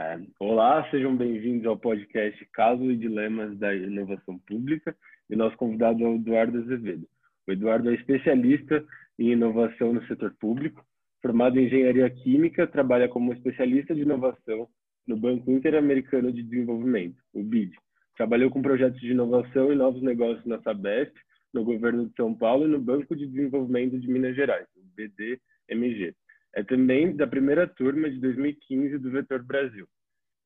É, 0.00 0.18
olá, 0.38 0.88
sejam 0.90 1.14
bem-vindos 1.14 1.66
ao 1.66 1.76
podcast 1.76 2.42
Casos 2.54 2.88
e 2.88 2.96
Dilemas 2.96 3.58
da 3.58 3.74
Inovação 3.74 4.38
Pública 4.48 4.96
e 5.28 5.36
nosso 5.36 5.58
convidado 5.58 6.02
é 6.02 6.08
o 6.08 6.14
Eduardo 6.14 6.56
Azevedo. 6.56 7.06
O 7.46 7.52
Eduardo 7.52 7.90
é 7.90 7.94
especialista 7.96 8.82
em 9.18 9.32
inovação 9.32 9.92
no 9.92 10.02
setor 10.06 10.34
público, 10.40 10.82
formado 11.20 11.60
em 11.60 11.66
engenharia 11.66 12.08
química, 12.08 12.66
trabalha 12.66 13.10
como 13.10 13.34
especialista 13.34 13.94
de 13.94 14.00
inovação 14.00 14.66
no 15.06 15.18
Banco 15.18 15.50
Interamericano 15.50 16.32
de 16.32 16.44
Desenvolvimento, 16.44 17.18
o 17.34 17.42
BID. 17.42 17.74
Trabalhou 18.16 18.48
com 18.48 18.62
projetos 18.62 18.98
de 19.02 19.10
inovação 19.10 19.70
e 19.70 19.76
novos 19.76 20.00
negócios 20.00 20.46
na 20.46 20.62
Sabesp, 20.62 21.12
no 21.52 21.62
governo 21.62 22.08
de 22.08 22.14
São 22.14 22.34
Paulo 22.34 22.64
e 22.64 22.70
no 22.70 22.80
Banco 22.80 23.14
de 23.14 23.26
Desenvolvimento 23.26 24.00
de 24.00 24.08
Minas 24.10 24.34
Gerais, 24.34 24.66
o 24.74 24.80
BDMG. 24.96 26.14
É 26.54 26.62
também 26.62 27.14
da 27.14 27.26
primeira 27.26 27.66
turma 27.66 28.10
de 28.10 28.18
2015 28.18 28.98
do 28.98 29.10
Vetor 29.10 29.42
Brasil. 29.42 29.86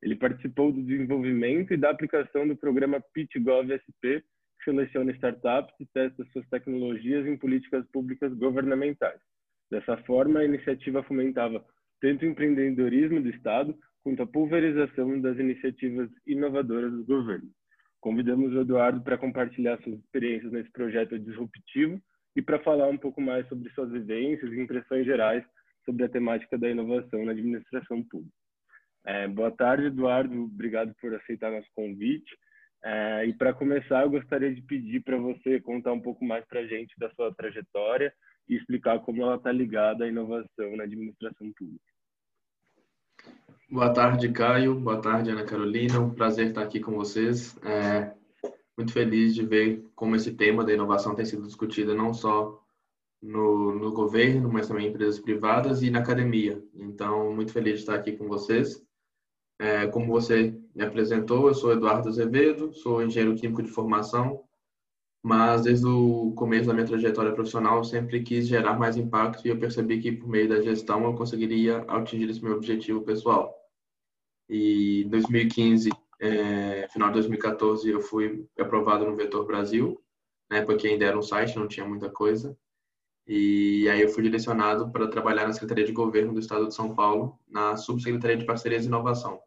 Ele 0.03 0.17
participou 0.17 0.71
do 0.71 0.83
desenvolvimento 0.83 1.73
e 1.73 1.79
da 1.79 1.91
aplicação 1.91 2.47
do 2.47 2.57
programa 2.57 3.03
PitGov 3.15 3.73
SP, 3.73 4.21
que 4.59 4.65
seleciona 4.65 5.13
startups 5.13 5.75
e 5.81 5.87
testa 5.87 6.25
suas 6.27 6.47
tecnologias 6.49 7.27
em 7.27 7.39
políticas 7.39 7.87
públicas 7.91 8.33
governamentais. 8.35 9.19
Dessa 9.71 9.97
forma, 10.05 10.41
a 10.41 10.45
iniciativa 10.45 11.03
fomentava 11.05 11.65
tanto 12.01 12.23
o 12.23 12.29
empreendedorismo 12.29 13.23
do 13.23 13.31
Estado 13.31 13.75
quanto 14.03 14.23
a 14.23 14.27
pulverização 14.27 15.19
das 15.23 15.39
iniciativas 15.39 16.11
inovadoras 16.27 16.93
do 16.93 17.05
governo. 17.05 17.49
Convidamos 17.99 18.53
o 18.53 18.61
Eduardo 18.61 19.03
para 19.03 19.17
compartilhar 19.17 19.81
suas 19.83 19.99
experiências 19.99 20.53
nesse 20.53 20.71
projeto 20.71 21.19
disruptivo 21.19 21.99
e 22.37 22.43
para 22.43 22.63
falar 22.63 22.89
um 22.89 22.99
pouco 22.99 23.23
mais 23.23 23.49
sobre 23.49 23.71
suas 23.71 23.91
vivências 23.91 24.53
e 24.53 24.61
impressões 24.61 25.07
gerais 25.07 25.43
sobre 25.85 26.05
a 26.05 26.09
temática 26.09 26.59
da 26.59 26.69
inovação 26.69 27.25
na 27.25 27.33
administração 27.33 28.03
pública. 28.03 28.35
É, 29.07 29.29
boa 29.29 29.51
tarde, 29.51 29.87
Eduardo. 29.87 30.45
Obrigado 30.45 30.95
por 31.01 31.15
aceitar 31.15 31.51
nosso 31.51 31.69
convite. 31.75 32.37
É, 32.83 33.27
e 33.27 33.33
para 33.33 33.55
começar, 33.55 34.03
eu 34.03 34.11
gostaria 34.11 34.55
de 34.55 34.63
pedir 34.63 35.03
para 35.03 35.17
você 35.17 35.61
contar 35.61 35.93
um 35.93 36.01
pouco 36.01 36.25
mais 36.25 36.45
para 36.47 36.61
a 36.61 36.67
gente 36.67 36.95
da 36.99 37.11
sua 37.11 37.35
trajetória 37.35 38.13
e 38.49 38.57
explicar 38.57 38.99
como 39.01 39.23
ela 39.23 39.37
está 39.37 39.51
ligada 39.53 40.05
à 40.05 40.09
inovação 40.09 40.77
na 40.77 40.85
administração 40.85 41.53
pública. 41.57 41.85
Boa 43.71 43.93
tarde, 43.93 44.31
Caio. 44.31 44.79
Boa 44.79 45.01
tarde, 45.01 45.31
Ana 45.31 45.45
Carolina. 45.45 45.99
Um 46.01 46.15
prazer 46.15 46.49
estar 46.49 46.63
aqui 46.63 46.81
com 46.81 46.93
vocês. 46.93 47.59
É, 47.63 48.13
muito 48.77 48.93
feliz 48.93 49.35
de 49.35 49.45
ver 49.45 49.85
como 49.95 50.17
esse 50.17 50.35
tema 50.35 50.65
da 50.65 50.73
inovação 50.73 51.15
tem 51.15 51.25
sido 51.25 51.47
discutido 51.47 51.95
não 51.95 52.13
só 52.13 52.64
no, 53.25 53.75
no 53.75 53.91
governo, 53.91 54.53
mas 54.53 54.69
também 54.69 54.87
em 54.87 54.91
empresas 54.91 55.19
privadas 55.19 55.83
e 55.83 55.91
na 55.91 56.01
academia. 56.01 56.63
Então, 56.75 57.35
muito 57.35 57.53
feliz 57.53 57.77
de 57.77 57.81
estar 57.81 57.95
aqui 57.95 58.13
com 58.13 58.29
vocês. 58.29 58.85
É, 59.59 59.87
como 59.87 60.13
você 60.13 60.55
me 60.75 60.85
apresentou, 60.85 61.49
eu 61.49 61.55
sou 61.55 61.73
Eduardo 61.73 62.09
Azevedo, 62.09 62.75
sou 62.75 63.03
engenheiro 63.03 63.37
químico 63.37 63.63
de 63.63 63.71
formação, 63.71 64.45
mas 65.23 65.63
desde 65.63 65.87
o 65.87 66.33
começo 66.33 66.67
da 66.67 66.75
minha 66.75 66.87
trajetória 66.87 67.33
profissional 67.33 67.79
eu 67.79 67.85
sempre 67.85 68.23
quis 68.23 68.47
gerar 68.47 68.79
mais 68.79 68.97
impacto 68.97 69.47
e 69.47 69.49
eu 69.49 69.59
percebi 69.59 70.01
que 70.03 70.13
por 70.13 70.29
meio 70.29 70.49
da 70.49 70.61
gestão 70.61 71.05
eu 71.05 71.15
conseguiria 71.15 71.79
atingir 71.89 72.29
esse 72.29 72.43
meu 72.45 72.55
objetivo 72.57 73.03
pessoal. 73.03 73.55
E 74.51 75.05
em 75.05 75.09
2015, 75.09 75.89
é, 76.21 76.89
final 76.89 77.09
de 77.09 77.15
2014, 77.15 77.89
eu 77.89 78.03
fui 78.03 78.47
aprovado 78.59 79.07
no 79.07 79.17
Vetor 79.17 79.47
Brasil, 79.47 79.99
né, 80.51 80.61
porque 80.61 80.89
ainda 80.89 81.07
era 81.07 81.19
um 81.19 81.23
site, 81.23 81.57
não 81.57 81.67
tinha 81.67 81.87
muita 81.87 82.11
coisa. 82.11 82.55
E 83.27 83.89
aí 83.89 84.03
eu 84.03 84.09
fui 84.09 84.23
direcionado 84.23 84.91
para 84.91 85.09
trabalhar 85.09 85.47
na 85.47 85.53
Secretaria 85.53 85.85
de 85.85 85.93
Governo 85.93 86.35
do 86.35 86.41
Estado 86.41 86.69
de 86.69 86.75
São 86.75 86.95
Paulo, 86.95 87.39
na 87.49 87.77
Subsecretaria 87.77 88.37
de 88.37 88.45
Parcerias 88.45 88.85
e 88.85 88.89
Inovação. 88.89 89.41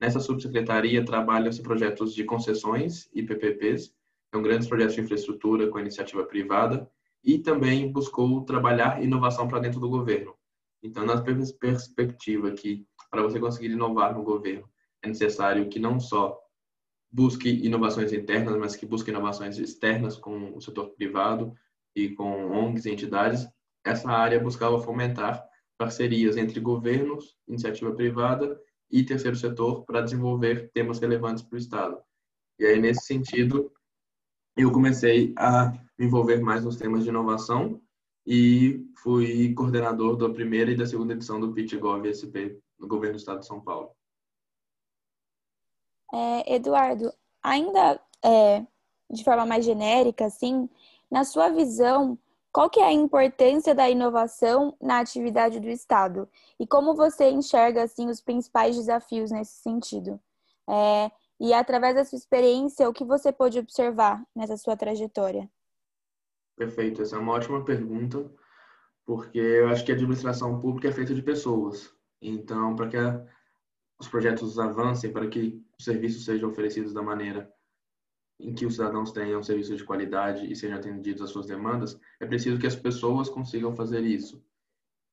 Nessa 0.00 0.18
subsecretaria 0.18 1.04
trabalham-se 1.04 1.62
projetos 1.62 2.12
de 2.12 2.24
concessões 2.24 3.08
e 3.14 3.22
PPPs, 3.22 3.94
são 4.34 4.42
grandes 4.42 4.66
projetos 4.66 4.96
de 4.96 5.00
infraestrutura 5.02 5.68
com 5.68 5.78
iniciativa 5.78 6.24
privada, 6.24 6.90
e 7.22 7.38
também 7.38 7.92
buscou 7.92 8.44
trabalhar 8.44 9.00
inovação 9.00 9.46
para 9.46 9.60
dentro 9.60 9.78
do 9.78 9.88
governo. 9.88 10.34
Então, 10.82 11.06
na 11.06 11.22
perspectiva 11.22 12.50
que 12.50 12.84
para 13.08 13.22
você 13.22 13.38
conseguir 13.38 13.70
inovar 13.70 14.12
no 14.12 14.24
governo 14.24 14.68
é 15.00 15.06
necessário 15.06 15.68
que 15.68 15.78
não 15.78 16.00
só 16.00 16.36
busque 17.10 17.48
inovações 17.64 18.12
internas, 18.12 18.56
mas 18.56 18.74
que 18.74 18.86
busque 18.86 19.10
inovações 19.10 19.58
externas 19.58 20.16
com 20.16 20.56
o 20.56 20.60
setor 20.60 20.88
privado, 20.90 21.54
e 21.94 22.10
com 22.10 22.50
ONGs 22.50 22.86
e 22.86 22.90
entidades, 22.90 23.48
essa 23.84 24.10
área 24.10 24.40
buscava 24.40 24.80
fomentar 24.80 25.44
parcerias 25.76 26.36
entre 26.36 26.60
governos, 26.60 27.36
iniciativa 27.48 27.92
privada 27.92 28.60
e 28.90 29.04
terceiro 29.04 29.36
setor 29.36 29.84
para 29.84 30.02
desenvolver 30.02 30.70
temas 30.72 31.00
relevantes 31.00 31.42
para 31.42 31.56
o 31.56 31.58
Estado. 31.58 31.98
E 32.58 32.64
aí, 32.64 32.78
nesse 32.78 33.06
sentido, 33.06 33.72
eu 34.56 34.70
comecei 34.70 35.32
a 35.36 35.72
me 35.98 36.06
envolver 36.06 36.40
mais 36.40 36.64
nos 36.64 36.76
temas 36.76 37.02
de 37.02 37.08
inovação 37.08 37.80
e 38.26 38.86
fui 39.02 39.52
coordenador 39.54 40.16
da 40.16 40.30
primeira 40.30 40.70
e 40.70 40.76
da 40.76 40.86
segunda 40.86 41.14
edição 41.14 41.40
do 41.40 41.52
PitGov 41.52 42.06
SP 42.06 42.60
no 42.78 42.86
governo 42.86 43.16
do 43.16 43.20
Estado 43.20 43.40
de 43.40 43.46
São 43.46 43.60
Paulo. 43.60 43.90
É, 46.14 46.54
Eduardo, 46.54 47.12
ainda 47.42 47.98
é, 48.22 48.64
de 49.10 49.24
forma 49.24 49.46
mais 49.46 49.64
genérica, 49.64 50.26
assim, 50.26 50.68
na 51.12 51.24
sua 51.24 51.50
visão, 51.50 52.18
qual 52.50 52.70
que 52.70 52.80
é 52.80 52.86
a 52.86 52.92
importância 52.92 53.74
da 53.74 53.88
inovação 53.90 54.74
na 54.80 54.98
atividade 54.98 55.60
do 55.60 55.68
Estado? 55.68 56.26
E 56.58 56.66
como 56.66 56.94
você 56.94 57.28
enxerga 57.28 57.82
assim 57.82 58.08
os 58.08 58.22
principais 58.22 58.76
desafios 58.76 59.30
nesse 59.30 59.60
sentido? 59.60 60.18
É, 60.66 61.10
e 61.38 61.52
através 61.52 61.94
da 61.94 62.02
sua 62.02 62.16
experiência, 62.16 62.88
o 62.88 62.94
que 62.94 63.04
você 63.04 63.30
pôde 63.30 63.58
observar 63.58 64.24
nessa 64.34 64.56
sua 64.56 64.74
trajetória? 64.74 65.50
Perfeito, 66.56 67.02
essa 67.02 67.16
é 67.16 67.18
uma 67.18 67.34
ótima 67.34 67.62
pergunta, 67.62 68.32
porque 69.04 69.38
eu 69.38 69.68
acho 69.68 69.84
que 69.84 69.92
a 69.92 69.94
administração 69.94 70.58
pública 70.60 70.88
é 70.88 70.92
feita 70.92 71.14
de 71.14 71.20
pessoas. 71.20 71.94
Então, 72.22 72.74
para 72.74 72.88
que 72.88 72.96
os 74.00 74.08
projetos 74.08 74.58
avancem, 74.58 75.12
para 75.12 75.28
que 75.28 75.62
os 75.78 75.84
serviços 75.84 76.24
sejam 76.24 76.48
oferecidos 76.48 76.94
da 76.94 77.02
maneira 77.02 77.52
em 78.42 78.52
que 78.52 78.66
os 78.66 78.74
cidadãos 78.74 79.12
tenham 79.12 79.40
um 79.40 79.42
serviço 79.42 79.76
de 79.76 79.84
qualidade 79.84 80.50
e 80.50 80.56
sejam 80.56 80.76
atendidos 80.76 81.22
às 81.22 81.30
suas 81.30 81.46
demandas, 81.46 81.98
é 82.20 82.26
preciso 82.26 82.58
que 82.58 82.66
as 82.66 82.76
pessoas 82.76 83.28
consigam 83.28 83.74
fazer 83.74 84.02
isso. 84.02 84.42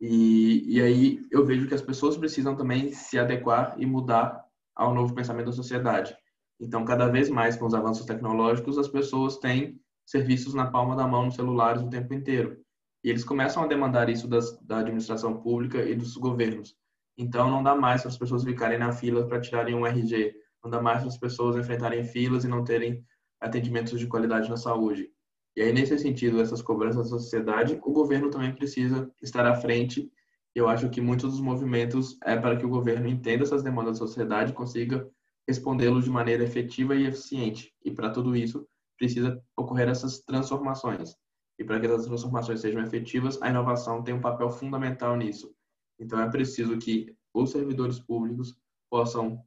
E, 0.02 0.76
e 0.76 0.82
aí 0.82 1.28
eu 1.30 1.46
vejo 1.46 1.68
que 1.68 1.76
as 1.76 1.82
pessoas 1.82 2.18
precisam 2.18 2.56
também 2.56 2.92
se 2.92 3.20
adequar 3.20 3.76
e 3.78 3.86
mudar 3.86 4.44
ao 4.76 4.94
novo 4.94 5.14
pensamento 5.14 5.48
da 5.48 5.52
sociedade. 5.52 6.16
Então, 6.60 6.84
cada 6.86 7.08
vez 7.08 7.30
mais 7.30 7.56
com 7.56 7.66
os 7.66 7.74
avanços 7.74 8.06
tecnológicos, 8.06 8.78
as 8.78 8.88
pessoas 8.88 9.38
têm 9.38 9.80
serviços 10.06 10.54
na 10.54 10.72
palma 10.72 10.96
da 10.96 11.08
mão 11.08 11.26
nos 11.26 11.36
celulares 11.36 11.82
o 11.82 11.90
tempo 11.90 12.14
inteiro. 12.14 12.58
E 13.04 13.10
eles 13.10 13.24
começam 13.24 13.64
a 13.64 13.68
demandar 13.68 14.10
isso 14.10 14.28
das, 14.28 14.58
da 14.62 14.80
administração 14.80 15.42
pública 15.42 15.84
e 15.84 15.96
dos 15.96 16.18
governos. 16.18 16.76
Então, 17.18 17.50
não 17.50 17.62
dá 17.62 17.76
mais 17.76 18.02
para 18.02 18.10
as 18.10 18.18
pessoas 18.18 18.44
ficarem 18.44 18.80
na 18.80 18.92
fila 18.92 19.28
para 19.28 19.40
tirarem 19.40 19.76
um 19.76 19.86
RG. 19.86 20.34
Não 20.64 20.72
dá 20.72 20.82
mais 20.82 21.00
para 21.00 21.10
as 21.10 21.18
pessoas 21.18 21.56
enfrentarem 21.56 22.04
filas 22.04 22.44
e 22.44 22.48
não 22.48 22.64
terem 22.64 23.06
atendimentos 23.40 24.00
de 24.00 24.08
qualidade 24.08 24.50
na 24.50 24.58
saúde. 24.58 25.12
E 25.56 25.62
aí, 25.62 25.74
nesse 25.74 25.98
sentido, 25.98 26.42
essas 26.42 26.62
cobranças 26.62 27.10
da 27.10 27.18
sociedade, 27.18 27.80
o 27.84 27.92
governo 27.92 28.30
também 28.30 28.54
precisa 28.54 29.12
estar 29.22 29.46
à 29.46 29.56
frente. 29.56 30.12
Eu 30.56 30.68
acho 30.68 30.90
que 30.90 31.02
muitos 31.02 31.32
dos 31.32 31.42
movimentos 31.42 32.18
é 32.24 32.36
para 32.36 32.56
que 32.56 32.66
o 32.66 32.70
governo 32.70 33.08
entenda 33.08 33.44
essas 33.44 33.64
demandas 33.64 34.00
da 34.00 34.06
sociedade 34.06 34.54
consiga 34.54 35.10
respondê-los 35.48 36.04
de 36.04 36.10
maneira 36.10 36.44
efetiva 36.44 36.96
e 36.96 37.06
eficiente. 37.06 37.74
E 37.84 37.92
para 37.92 38.10
tudo 38.10 38.36
isso, 38.36 38.68
precisa 38.98 39.42
ocorrer 39.58 39.90
essas 39.90 40.20
transformações. 40.20 41.16
E 41.58 41.64
para 41.64 41.80
que 41.80 41.88
essas 41.88 42.06
transformações 42.06 42.62
sejam 42.62 42.82
efetivas, 42.82 43.42
a 43.42 43.50
inovação 43.50 44.04
tem 44.04 44.14
um 44.14 44.22
papel 44.22 44.50
fundamental 44.50 45.18
nisso. 45.18 45.54
Então, 46.00 46.20
é 46.20 46.30
preciso 46.30 46.78
que 46.78 47.14
os 47.34 47.52
servidores 47.52 48.00
públicos 48.00 48.56
possam 48.90 49.44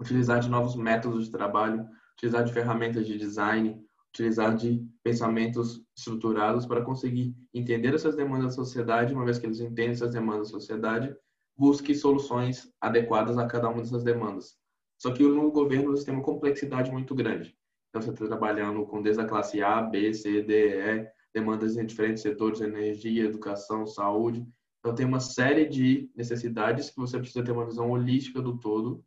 utilizar 0.00 0.40
de 0.40 0.48
novos 0.48 0.74
métodos 0.74 1.26
de 1.26 1.30
trabalho, 1.30 1.88
utilizar 2.16 2.44
de 2.44 2.52
ferramentas 2.52 3.06
de 3.06 3.18
design, 3.18 3.84
utilizar 4.08 4.56
de 4.56 4.86
pensamentos 5.02 5.84
estruturados 5.96 6.66
para 6.66 6.82
conseguir 6.82 7.34
entender 7.52 7.94
essas 7.94 8.14
demandas 8.14 8.56
da 8.56 8.64
sociedade, 8.64 9.12
uma 9.12 9.24
vez 9.24 9.38
que 9.38 9.46
eles 9.46 9.60
entendem 9.60 9.90
essas 9.90 10.12
demandas 10.12 10.48
da 10.48 10.58
sociedade, 10.58 11.14
busque 11.56 11.94
soluções 11.94 12.72
adequadas 12.80 13.36
a 13.38 13.46
cada 13.46 13.68
uma 13.68 13.82
dessas 13.82 14.04
demandas. 14.04 14.56
Só 15.00 15.12
que 15.12 15.22
no 15.22 15.50
governo 15.50 15.90
você 15.90 16.04
tem 16.04 16.14
uma 16.14 16.22
complexidade 16.22 16.90
muito 16.90 17.14
grande. 17.14 17.56
Então 17.88 18.00
você 18.00 18.10
está 18.10 18.26
trabalhando 18.26 18.84
com 18.86 19.02
desde 19.02 19.22
a 19.22 19.26
classe 19.26 19.62
A, 19.62 19.82
B, 19.82 20.12
C, 20.14 20.42
D, 20.42 20.80
E, 20.80 21.08
demandas 21.32 21.76
em 21.76 21.84
diferentes 21.84 22.22
setores, 22.22 22.60
energia, 22.60 23.24
educação, 23.24 23.86
saúde. 23.86 24.46
Então 24.78 24.94
tem 24.94 25.06
uma 25.06 25.20
série 25.20 25.66
de 25.66 26.10
necessidades 26.14 26.90
que 26.90 26.96
você 26.96 27.18
precisa 27.18 27.44
ter 27.44 27.52
uma 27.52 27.66
visão 27.66 27.90
holística 27.90 28.40
do 28.40 28.58
todo 28.58 29.04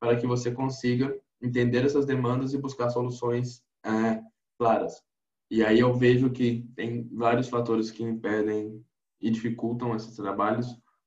para 0.00 0.16
que 0.16 0.26
você 0.26 0.52
consiga 0.52 1.16
entender 1.46 1.84
essas 1.84 2.04
demandas 2.04 2.52
e 2.52 2.58
buscar 2.58 2.90
soluções 2.90 3.62
é, 3.84 4.20
claras. 4.58 5.02
E 5.50 5.64
aí 5.64 5.78
eu 5.78 5.94
vejo 5.94 6.30
que 6.30 6.68
tem 6.74 7.08
vários 7.12 7.48
fatores 7.48 7.90
que 7.90 8.02
impedem 8.02 8.84
e 9.20 9.30
dificultam 9.30 9.94
esses 9.94 10.14
trabalhos. 10.16 10.66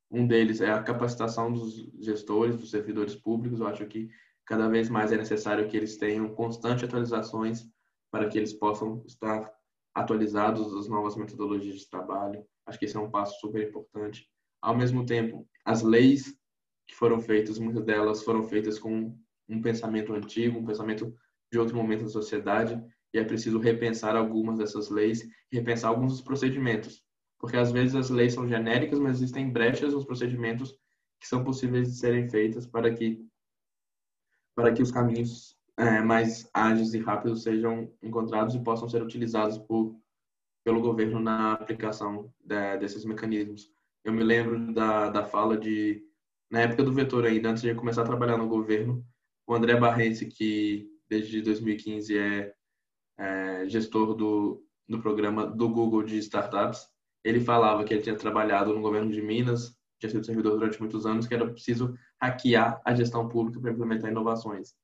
Um 0.10 0.26
deles 0.26 0.62
é 0.62 0.72
a 0.72 0.82
capacitação 0.82 1.52
dos 1.52 1.76
gestores, 2.00 2.58
dos 2.58 2.72
servidores 2.72 3.16
públicos. 3.16 3.60
Eu 3.60 3.68
acho 3.68 3.86
que 3.86 4.10
cada 4.46 4.68
vez 4.68 4.90
mais 4.90 5.12
é 5.12 5.18
necessário 5.18 5.68
que 5.68 5.78
eles 5.78 5.98
tenham 5.98 6.34
constantes 6.34 6.86
atualizações 6.86 7.68
para 8.10 8.28
que 8.28 8.38
eles 8.38 8.54
possam 8.54 9.04
estar 9.06 9.52
atualizados 9.94 10.74
das 10.74 10.88
novas 10.88 11.16
metodologias 11.16 11.80
de 11.80 11.90
trabalho. 11.90 12.44
Acho 12.66 12.80
que 12.80 12.86
esse 12.86 12.96
é 12.96 13.00
um 13.00 13.12
passo 13.12 13.40
super 13.40 13.68
importante. 13.68 14.28
Ao 14.62 14.76
mesmo 14.76 15.06
tempo, 15.06 15.48
as 15.66 15.82
leis 15.82 16.36
que 16.88 16.96
foram 16.96 17.20
feitas, 17.20 17.60
muitas 17.60 17.84
delas 17.84 18.24
foram 18.24 18.44
feitas 18.44 18.80
com 18.80 19.16
um 19.50 19.62
pensamento 19.62 20.14
antigo, 20.14 20.60
um 20.60 20.66
pensamento 20.66 21.14
de 21.52 21.58
outro 21.58 21.76
momento 21.76 22.04
da 22.04 22.10
sociedade, 22.10 22.82
e 23.14 23.18
é 23.18 23.24
preciso 23.24 23.60
repensar 23.60 24.16
algumas 24.16 24.60
dessas 24.60 24.90
leis, 24.90 25.28
repensar 25.52 25.90
alguns 25.90 26.14
dos 26.14 26.22
procedimentos, 26.22 27.04
porque 27.40 27.58
às 27.58 27.72
vezes 27.72 27.96
as 27.96 28.10
leis 28.10 28.34
são 28.34 28.48
genéricas, 28.48 29.00
mas 29.00 29.18
existem 29.18 29.50
brechas 29.50 29.94
nos 29.94 30.06
procedimentos 30.06 30.76
que 31.20 31.28
são 31.28 31.44
possíveis 31.44 31.90
de 31.90 31.98
serem 31.98 32.30
feitas 32.30 32.66
para 32.66 32.94
que 32.94 33.26
para 34.56 34.74
que 34.74 34.82
os 34.82 34.92
caminhos 34.92 35.58
é, 35.78 36.02
mais 36.02 36.50
ágeis 36.54 36.94
e 36.94 37.00
rápidos 37.00 37.44
sejam 37.44 37.90
encontrados 38.04 38.54
e 38.56 38.60
possam 38.62 38.90
ser 38.90 39.02
utilizados 39.02 39.58
por, 39.58 39.96
pelo 40.66 40.82
governo 40.82 41.18
na 41.22 41.54
aplicação 41.54 42.30
de, 42.44 42.78
desses 42.78 43.06
mecanismos. 43.06 43.72
Eu 44.04 44.12
me 44.12 44.22
lembro 44.22 44.74
da, 44.74 45.10
da 45.10 45.24
fala 45.24 45.58
de, 45.58 46.04
na 46.52 46.60
época 46.60 46.84
do 46.84 46.92
vetor 46.92 47.26
ainda, 47.26 47.52
antes 47.52 47.64
de 47.64 47.74
começar 47.74 48.02
a 48.02 48.06
trabalhar 48.06 48.38
no 48.38 48.50
governo, 48.50 49.06
o 49.50 49.56
André 49.56 49.76
Barrense, 49.76 50.28
que 50.28 50.88
desde 51.10 51.42
2015 51.42 52.16
é, 52.16 52.54
é 53.18 53.68
gestor 53.68 54.14
do, 54.14 54.64
do 54.88 55.02
programa 55.02 55.48
do 55.48 55.68
Google 55.68 56.04
de 56.04 56.20
startups, 56.20 56.88
ele 57.24 57.40
falava 57.42 57.84
que 57.84 57.92
ele 57.92 58.04
tinha 58.04 58.16
trabalhado 58.16 58.76
no 58.76 58.80
governo 58.80 59.12
de 59.12 59.24
Minas, 59.24 59.76
tinha 60.00 60.12
sido 60.12 60.24
servidor 60.24 60.52
durante 60.52 60.80
muitos 60.80 61.04
anos, 61.08 61.26
que 61.26 61.34
era 61.34 61.50
preciso 61.50 61.98
hackear 62.22 62.80
a 62.86 62.94
gestão 62.94 63.28
pública 63.28 63.60
para 63.60 63.72
implementar 63.72 64.12
inovações. 64.12 64.76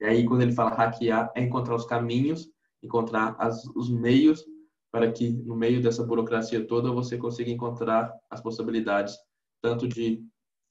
E 0.00 0.06
aí, 0.06 0.24
quando 0.24 0.40
ele 0.40 0.54
fala 0.54 0.70
hackear, 0.70 1.30
é 1.36 1.42
encontrar 1.42 1.74
os 1.74 1.84
caminhos, 1.84 2.48
encontrar 2.82 3.36
as, 3.38 3.62
os 3.76 3.90
meios 3.90 4.42
para 4.90 5.12
que, 5.12 5.28
no 5.28 5.54
meio 5.54 5.82
dessa 5.82 6.02
burocracia 6.02 6.66
toda, 6.66 6.90
você 6.90 7.18
consiga 7.18 7.50
encontrar 7.50 8.10
as 8.30 8.40
possibilidades, 8.40 9.14
tanto 9.60 9.86
de 9.86 10.24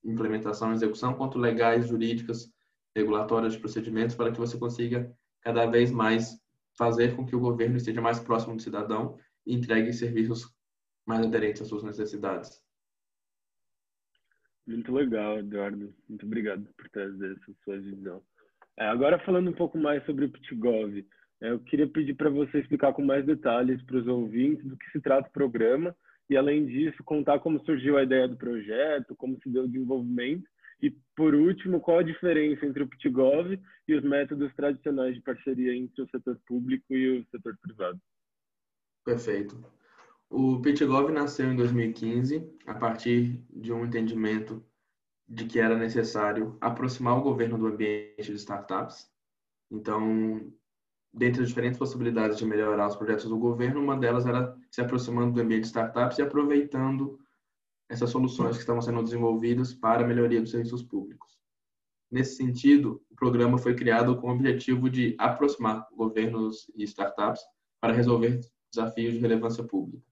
implementação 0.04 0.72
e 0.72 0.74
execução, 0.74 1.14
quanto 1.14 1.38
legais, 1.38 1.88
jurídicas, 1.88 2.52
regulatórias 2.96 3.54
de 3.54 3.60
procedimentos, 3.60 4.16
para 4.16 4.32
que 4.32 4.40
você 4.40 4.58
consiga 4.58 5.12
cada 5.42 5.66
vez 5.66 5.92
mais 5.92 6.42
fazer 6.78 7.16
com 7.16 7.26
que 7.26 7.36
o 7.36 7.40
governo 7.40 7.78
esteja 7.78 8.02
mais 8.02 8.20
próximo 8.20 8.56
do 8.56 8.62
cidadão 8.62 9.18
e 9.46 9.54
entregue 9.54 9.94
serviços 9.94 10.54
mais 11.06 11.26
aderentes 11.26 11.62
às 11.62 11.68
suas 11.68 11.84
necessidades. 11.84 12.62
Muito 14.66 14.94
legal, 14.94 15.40
Eduardo. 15.40 15.94
Muito 16.08 16.26
obrigado 16.26 16.68
por 16.78 16.90
trazer 16.90 17.34
essa 17.34 17.54
sua 17.64 17.80
visão. 17.80 18.24
É, 18.78 18.86
agora 18.88 19.20
falando 19.20 19.50
um 19.50 19.54
pouco 19.54 19.78
mais 19.78 20.04
sobre 20.06 20.26
o 20.26 20.30
Pitgov, 20.30 20.98
é, 21.42 21.52
eu 21.52 21.60
queria 21.60 21.88
pedir 21.88 22.16
para 22.16 22.30
você 22.30 22.60
explicar 22.60 22.94
com 22.94 23.04
mais 23.04 23.26
detalhes 23.26 23.82
para 23.84 23.98
os 23.98 24.08
ouvintes 24.08 24.66
do 24.66 24.78
que 24.78 24.90
se 24.92 25.02
trata 25.02 25.28
o 25.28 25.34
programa 25.34 25.96
e, 26.30 26.38
além 26.38 26.66
disso, 26.66 27.04
contar 27.04 27.40
como 27.40 27.64
surgiu 27.66 27.98
a 27.98 28.04
ideia 28.04 28.28
do 28.28 28.38
projeto, 28.38 29.16
como 29.16 29.38
se 29.42 29.50
deu 29.50 29.64
o 29.64 29.68
desenvolvimento 29.68 30.48
e, 30.84 30.92
por 31.16 31.34
último, 31.34 31.80
qual 31.80 32.00
a 32.00 32.04
diferença 32.04 32.66
entre 32.66 32.84
o 32.84 32.88
Pitgov 32.88 33.58
e 33.88 33.96
os 33.96 34.04
métodos 34.04 34.54
tradicionais 34.54 35.16
de 35.16 35.22
parceria 35.22 35.74
entre 35.74 36.02
o 36.02 36.10
setor 36.10 36.38
público 36.46 36.94
e 36.94 37.20
o 37.20 37.26
setor 37.32 37.58
privado. 37.62 37.98
Perfeito. 39.06 39.64
O 40.30 40.62
Pitgov 40.62 41.10
nasceu 41.10 41.50
em 41.50 41.56
2015 41.56 42.46
a 42.68 42.74
partir 42.74 43.42
de 43.50 43.72
um 43.72 43.86
entendimento 43.86 44.62
de 45.26 45.46
que 45.46 45.58
era 45.58 45.78
necessário 45.78 46.58
aproximar 46.60 47.18
o 47.18 47.24
governo 47.24 47.58
do 47.58 47.68
ambiente 47.68 48.30
de 48.30 48.34
startups. 48.34 49.10
Então, 49.72 50.52
dentre 51.14 51.44
as 51.44 51.48
diferentes 51.48 51.80
possibilidades 51.80 52.38
de 52.38 52.46
melhorar 52.46 52.88
os 52.88 52.98
projetos 52.98 53.30
do 53.30 53.40
governo, 53.40 53.82
uma 53.82 53.98
delas 53.98 54.26
era 54.26 54.54
se 54.70 54.82
aproximando 54.82 55.32
do 55.32 55.40
ambiente 55.40 55.62
de 55.62 55.68
startups 55.68 56.18
e 56.18 56.24
aproveitando 56.24 57.23
essas 57.90 58.10
soluções 58.10 58.56
que 58.56 58.62
estavam 58.62 58.82
sendo 58.82 59.04
desenvolvidas 59.04 59.74
para 59.74 60.04
a 60.04 60.08
melhoria 60.08 60.42
dos 60.42 60.52
serviços 60.52 60.84
públicos. 60.84 61.38
Nesse 62.12 62.36
sentido, 62.36 63.02
o 63.10 63.16
programa 63.16 63.58
foi 63.58 63.76
criado 63.76 64.16
com 64.18 64.28
o 64.28 64.32
objetivo 64.32 64.90
de 64.90 65.16
aproximar 65.18 65.88
governos 65.96 66.70
e 66.76 66.84
startups 66.84 67.42
para 67.82 67.94
resolver 67.94 68.40
desafios 68.72 69.14
de 69.14 69.20
relevância 69.20 69.64
pública. 69.64 70.06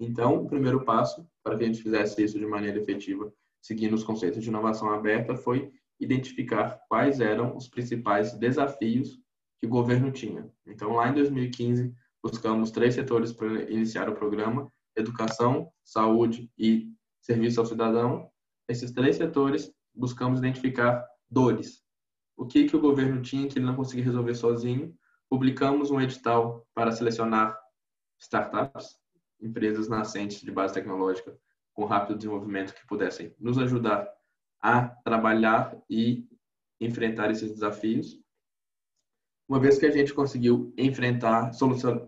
Então, 0.00 0.42
o 0.42 0.48
primeiro 0.48 0.84
passo 0.84 1.26
para 1.42 1.56
que 1.56 1.64
a 1.64 1.66
gente 1.66 1.82
fizesse 1.82 2.22
isso 2.22 2.38
de 2.38 2.46
maneira 2.46 2.78
efetiva, 2.78 3.32
seguindo 3.62 3.94
os 3.94 4.02
conceitos 4.02 4.42
de 4.42 4.48
inovação 4.48 4.90
aberta, 4.90 5.36
foi 5.36 5.72
identificar 6.00 6.80
quais 6.88 7.20
eram 7.20 7.56
os 7.56 7.68
principais 7.68 8.34
desafios 8.34 9.18
que 9.60 9.66
o 9.66 9.70
governo 9.70 10.10
tinha. 10.10 10.50
Então, 10.66 10.92
lá 10.94 11.08
em 11.08 11.14
2015, 11.14 11.94
buscamos 12.22 12.70
três 12.70 12.94
setores 12.94 13.32
para 13.32 13.70
iniciar 13.70 14.08
o 14.08 14.14
programa: 14.14 14.70
educação, 14.96 15.70
saúde 15.84 16.50
e 16.58 16.92
serviço 17.24 17.58
ao 17.58 17.66
cidadão. 17.66 18.30
Esses 18.68 18.92
três 18.92 19.16
setores 19.16 19.72
buscamos 19.94 20.38
identificar 20.38 21.04
dores. 21.30 21.82
O 22.36 22.46
que 22.46 22.64
que 22.64 22.76
o 22.76 22.80
governo 22.80 23.22
tinha 23.22 23.48
que 23.48 23.58
ele 23.58 23.66
não 23.66 23.74
conseguia 23.74 24.04
resolver 24.04 24.34
sozinho? 24.34 24.94
Publicamos 25.28 25.90
um 25.90 26.00
edital 26.00 26.66
para 26.74 26.92
selecionar 26.92 27.58
startups 28.20 28.98
empresas 29.40 29.88
nascentes 29.88 30.40
de 30.40 30.50
base 30.50 30.74
tecnológica 30.74 31.36
com 31.72 31.84
rápido 31.84 32.16
desenvolvimento 32.16 32.74
que 32.74 32.86
pudessem 32.86 33.34
nos 33.38 33.58
ajudar 33.58 34.08
a 34.60 34.86
trabalhar 35.04 35.76
e 35.90 36.26
enfrentar 36.80 37.30
esses 37.30 37.52
desafios. 37.52 38.20
Uma 39.48 39.60
vez 39.60 39.78
que 39.78 39.86
a 39.86 39.90
gente 39.90 40.14
conseguiu 40.14 40.72
enfrentar, 40.78 41.50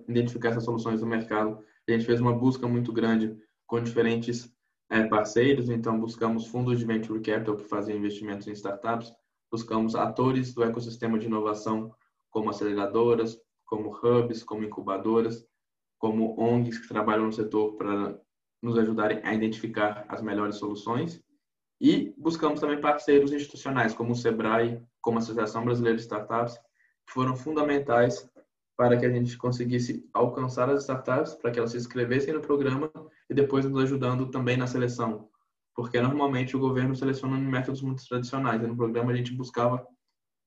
identificar 0.08 0.50
essas 0.50 0.64
soluções 0.64 1.00
no 1.00 1.06
mercado, 1.06 1.62
a 1.88 1.92
gente 1.92 2.06
fez 2.06 2.20
uma 2.20 2.32
busca 2.32 2.66
muito 2.66 2.92
grande 2.92 3.36
com 3.66 3.82
diferentes 3.82 4.55
é, 4.90 5.04
parceiros, 5.04 5.68
então 5.68 5.98
buscamos 5.98 6.46
fundos 6.46 6.78
de 6.78 6.84
venture 6.84 7.20
capital 7.20 7.56
que 7.56 7.64
faziam 7.64 7.98
investimentos 7.98 8.46
em 8.46 8.52
startups, 8.52 9.12
buscamos 9.50 9.94
atores 9.94 10.54
do 10.54 10.62
ecossistema 10.62 11.18
de 11.18 11.26
inovação 11.26 11.94
como 12.30 12.50
aceleradoras, 12.50 13.38
como 13.64 13.90
hubs, 13.90 14.42
como 14.42 14.64
incubadoras, 14.64 15.44
como 15.98 16.38
ONGs 16.40 16.78
que 16.78 16.88
trabalham 16.88 17.26
no 17.26 17.32
setor 17.32 17.76
para 17.76 18.18
nos 18.62 18.78
ajudarem 18.78 19.20
a 19.24 19.34
identificar 19.34 20.04
as 20.08 20.22
melhores 20.22 20.56
soluções. 20.56 21.22
E 21.80 22.14
buscamos 22.16 22.60
também 22.60 22.80
parceiros 22.80 23.32
institucionais, 23.32 23.94
como 23.94 24.12
o 24.12 24.16
SEBRAE, 24.16 24.80
como 25.00 25.18
a 25.18 25.20
Associação 25.20 25.64
Brasileira 25.64 25.96
de 25.96 26.02
Startups, 26.02 26.56
que 27.06 27.12
foram 27.12 27.36
fundamentais 27.36 28.28
para 28.76 28.98
que 28.98 29.06
a 29.06 29.10
gente 29.10 29.36
conseguisse 29.38 30.08
alcançar 30.12 30.68
as 30.68 30.82
startups, 30.82 31.34
para 31.34 31.50
que 31.50 31.58
elas 31.58 31.70
se 31.70 31.78
inscrevessem 31.78 32.34
no 32.34 32.40
programa 32.40 32.90
e 33.28 33.34
depois 33.34 33.64
nos 33.64 33.82
ajudando 33.82 34.30
também 34.30 34.56
na 34.56 34.66
seleção. 34.66 35.28
Porque 35.74 36.00
normalmente 36.00 36.56
o 36.56 36.60
governo 36.60 36.94
seleciona 36.94 37.36
métodos 37.38 37.80
muito 37.80 38.06
tradicionais, 38.06 38.62
e 38.62 38.66
no 38.66 38.76
programa 38.76 39.12
a 39.12 39.16
gente 39.16 39.32
buscava 39.32 39.86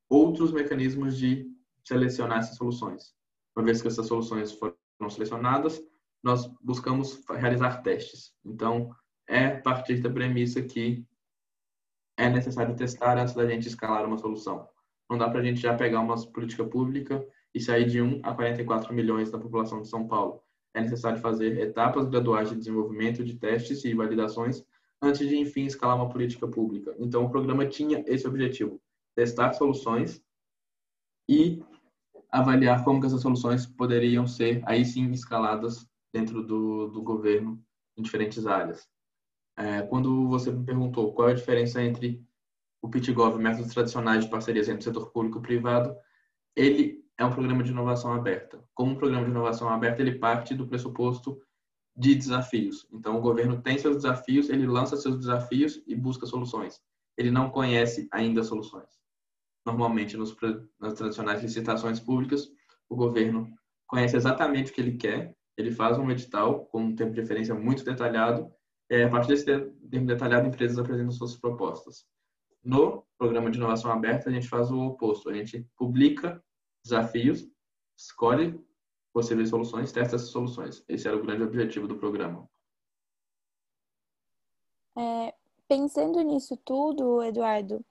outros 0.07 0.51
mecanismos 0.51 1.17
de 1.17 1.47
selecionar 1.83 2.39
essas 2.39 2.55
soluções. 2.55 3.13
Uma 3.55 3.65
vez 3.65 3.81
que 3.81 3.87
essas 3.87 4.07
soluções 4.07 4.51
foram 4.51 4.75
selecionadas, 5.09 5.81
nós 6.23 6.47
buscamos 6.61 7.23
realizar 7.29 7.81
testes. 7.81 8.33
Então, 8.45 8.93
é 9.27 9.45
a 9.47 9.61
partir 9.61 10.01
da 10.01 10.09
premissa 10.09 10.61
que 10.61 11.05
é 12.17 12.29
necessário 12.29 12.75
testar 12.75 13.17
antes 13.17 13.33
da 13.33 13.47
gente 13.47 13.67
escalar 13.67 14.05
uma 14.05 14.17
solução. 14.17 14.67
Não 15.09 15.17
dá 15.17 15.29
para 15.29 15.39
a 15.39 15.43
gente 15.43 15.61
já 15.61 15.75
pegar 15.75 16.01
uma 16.01 16.15
política 16.31 16.65
pública 16.65 17.25
e 17.53 17.59
sair 17.59 17.85
de 17.85 18.01
1 18.01 18.21
a 18.23 18.33
44 18.33 18.93
milhões 18.93 19.31
da 19.31 19.39
população 19.39 19.81
de 19.81 19.87
São 19.87 20.07
Paulo. 20.07 20.41
É 20.73 20.81
necessário 20.81 21.19
fazer 21.19 21.59
etapas 21.59 22.07
graduais 22.07 22.49
de 22.49 22.55
desenvolvimento 22.55 23.23
de 23.23 23.35
testes 23.35 23.83
e 23.83 23.93
validações 23.93 24.63
antes 25.01 25.27
de, 25.27 25.37
enfim, 25.37 25.65
escalar 25.65 25.95
uma 25.95 26.09
política 26.09 26.47
pública. 26.47 26.95
Então, 26.99 27.25
o 27.25 27.29
programa 27.29 27.65
tinha 27.65 28.03
esse 28.07 28.27
objetivo: 28.27 28.79
testar 29.15 29.53
soluções 29.53 30.21
e 31.27 31.63
avaliar 32.31 32.83
como 32.83 32.99
que 32.99 33.07
essas 33.07 33.21
soluções 33.21 33.65
poderiam 33.65 34.27
ser, 34.27 34.61
aí 34.65 34.85
sim, 34.85 35.11
escaladas 35.11 35.87
dentro 36.13 36.43
do, 36.43 36.87
do 36.87 37.01
governo 37.01 37.63
em 37.97 38.01
diferentes 38.01 38.45
áreas. 38.45 38.87
É, 39.57 39.81
quando 39.83 40.27
você 40.27 40.51
me 40.51 40.65
perguntou 40.65 41.13
qual 41.13 41.29
é 41.29 41.31
a 41.31 41.35
diferença 41.35 41.83
entre 41.83 42.23
o 42.81 42.89
PitGov 42.89 43.37
e 43.37 43.43
métodos 43.43 43.73
tradicionais 43.73 44.23
de 44.23 44.31
parcerias 44.31 44.69
entre 44.69 44.81
o 44.81 44.83
setor 44.83 45.11
público 45.11 45.39
e 45.39 45.41
privado, 45.41 45.95
ele 46.55 47.03
é 47.19 47.25
um 47.25 47.31
programa 47.31 47.61
de 47.61 47.69
inovação 47.69 48.11
aberta. 48.13 48.63
Como 48.73 48.93
um 48.93 48.95
programa 48.95 49.25
de 49.25 49.31
inovação 49.31 49.69
aberta, 49.69 50.01
ele 50.01 50.17
parte 50.17 50.55
do 50.55 50.65
pressuposto 50.65 51.39
de 51.95 52.15
desafios. 52.15 52.87
Então, 52.91 53.17
o 53.17 53.21
governo 53.21 53.61
tem 53.61 53.77
seus 53.77 53.97
desafios, 53.97 54.49
ele 54.49 54.65
lança 54.65 54.97
seus 54.97 55.19
desafios 55.19 55.83
e 55.85 55.93
busca 55.93 56.25
soluções. 56.25 56.81
Ele 57.15 57.29
não 57.29 57.51
conhece 57.51 58.07
ainda 58.11 58.41
soluções 58.43 58.99
normalmente 59.65 60.17
nos, 60.17 60.35
nas 60.79 60.93
tradicionais 60.93 61.41
licitações 61.41 61.99
públicas, 61.99 62.51
o 62.89 62.95
governo 62.95 63.49
conhece 63.87 64.15
exatamente 64.15 64.71
o 64.71 64.73
que 64.73 64.81
ele 64.81 64.97
quer, 64.97 65.35
ele 65.57 65.71
faz 65.71 65.97
um 65.97 66.09
edital 66.09 66.65
com 66.65 66.83
um 66.83 66.95
tempo 66.95 67.13
de 67.13 67.21
referência 67.21 67.53
muito 67.53 67.83
detalhado 67.83 68.51
É, 68.91 69.03
a 69.03 69.09
partir 69.09 69.27
desse 69.27 69.45
termo 69.45 70.07
detalhado, 70.07 70.47
empresas 70.47 70.79
apresentam 70.79 71.11
suas 71.11 71.35
propostas. 71.35 72.07
No 72.63 73.05
programa 73.19 73.51
de 73.51 73.57
inovação 73.59 73.91
aberta, 73.91 74.29
a 74.29 74.33
gente 74.33 74.47
faz 74.47 74.71
o 74.71 74.79
oposto. 74.79 75.29
A 75.29 75.33
gente 75.33 75.63
publica 75.77 76.43
desafios, 76.83 77.47
escolhe 77.97 78.59
possíveis 79.13 79.49
soluções, 79.49 79.91
testa 79.91 80.15
essas 80.15 80.29
soluções. 80.29 80.83
Esse 80.87 81.07
era 81.07 81.17
o 81.17 81.21
grande 81.21 81.43
objetivo 81.43 81.87
do 81.87 81.97
programa. 81.97 82.47
É, 84.97 85.33
pensando 85.67 86.21
nisso 86.21 86.57
tudo, 86.57 87.23
Eduardo, 87.23 87.83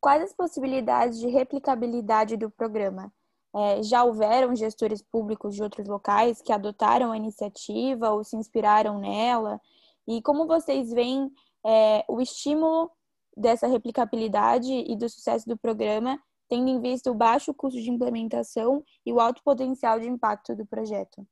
quais 0.00 0.22
as 0.22 0.32
possibilidades 0.32 1.18
de 1.18 1.28
replicabilidade 1.28 2.36
do 2.36 2.50
programa? 2.50 3.12
É, 3.54 3.82
já 3.82 4.04
houveram 4.04 4.54
gestores 4.54 5.00
públicos 5.00 5.54
de 5.54 5.62
outros 5.62 5.88
locais 5.88 6.42
que 6.42 6.52
adotaram 6.52 7.12
a 7.12 7.16
iniciativa 7.16 8.10
ou 8.10 8.22
se 8.22 8.36
inspiraram 8.36 8.98
nela? 9.00 9.60
E 10.06 10.20
como 10.22 10.46
vocês 10.46 10.92
veem 10.92 11.30
é, 11.64 12.04
o 12.08 12.20
estímulo 12.20 12.90
dessa 13.36 13.66
replicabilidade 13.66 14.72
e 14.72 14.96
do 14.96 15.08
sucesso 15.08 15.48
do 15.48 15.56
programa, 15.56 16.20
tendo 16.48 16.68
em 16.68 16.80
vista 16.80 17.10
o 17.10 17.14
baixo 17.14 17.54
custo 17.54 17.80
de 17.80 17.90
implementação 17.90 18.84
e 19.04 19.12
o 19.12 19.20
alto 19.20 19.42
potencial 19.42 19.98
de 20.00 20.08
impacto 20.08 20.54
do 20.54 20.66
projeto? 20.66 21.26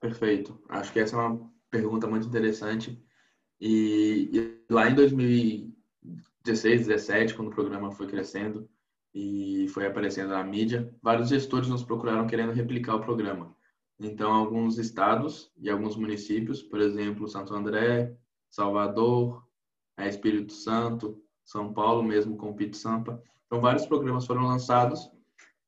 Perfeito. 0.00 0.60
Acho 0.68 0.92
que 0.92 1.00
essa 1.00 1.16
é 1.16 1.18
uma 1.18 1.50
pergunta 1.70 2.06
muito 2.06 2.26
interessante. 2.26 3.02
E, 3.60 4.30
e 4.32 4.72
lá 4.72 4.88
em 4.88 4.94
2016, 4.94 6.86
2017, 6.86 7.34
quando 7.34 7.48
o 7.48 7.54
programa 7.54 7.92
foi 7.92 8.06
crescendo, 8.06 8.68
e 9.14 9.66
foi 9.68 9.86
aparecendo 9.86 10.30
na 10.30 10.44
mídia, 10.44 10.94
vários 11.02 11.28
gestores 11.28 11.68
nos 11.68 11.82
procuraram 11.82 12.26
querendo 12.26 12.52
replicar 12.52 12.94
o 12.94 13.00
programa. 13.00 13.54
Então, 13.98 14.32
alguns 14.32 14.78
estados 14.78 15.52
e 15.58 15.68
alguns 15.68 15.96
municípios, 15.96 16.62
por 16.62 16.80
exemplo, 16.80 17.28
Santo 17.28 17.54
André, 17.54 18.16
Salvador, 18.48 19.44
é, 19.96 20.08
Espírito 20.08 20.52
Santo, 20.52 21.22
São 21.44 21.72
Paulo, 21.72 22.02
mesmo 22.02 22.36
com 22.36 22.50
o 22.50 22.54
Pit 22.54 22.76
Sampa. 22.76 23.22
Então, 23.50 23.60
vários 23.60 23.84
programas 23.84 24.24
foram 24.26 24.46
lançados 24.46 25.10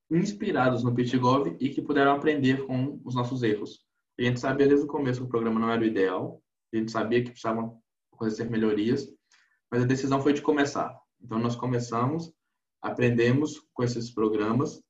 inspirados 0.08 0.84
no 0.84 0.94
PitGov 0.94 1.56
e 1.58 1.68
que 1.68 1.82
puderam 1.82 2.12
aprender 2.12 2.64
com 2.64 3.00
os 3.04 3.12
nossos 3.12 3.42
erros. 3.42 3.84
A 4.16 4.22
gente 4.22 4.38
sabia 4.38 4.68
desde 4.68 4.84
o 4.84 4.88
começo 4.88 5.20
que 5.20 5.26
o 5.26 5.28
programa 5.28 5.58
não 5.58 5.68
era 5.68 5.82
o 5.82 5.84
ideal, 5.84 6.40
a 6.72 6.76
gente 6.76 6.92
sabia 6.92 7.24
que 7.24 7.30
precisavam 7.30 7.82
acontecer 8.12 8.48
melhorias, 8.48 9.12
mas 9.68 9.82
a 9.82 9.86
decisão 9.86 10.22
foi 10.22 10.32
de 10.32 10.42
começar. 10.42 10.96
Então, 11.20 11.40
nós 11.40 11.56
começamos 11.56 12.32
aprendemos 12.82 13.60
com 13.72 13.84
esses 13.84 14.10
programas, 14.10 14.82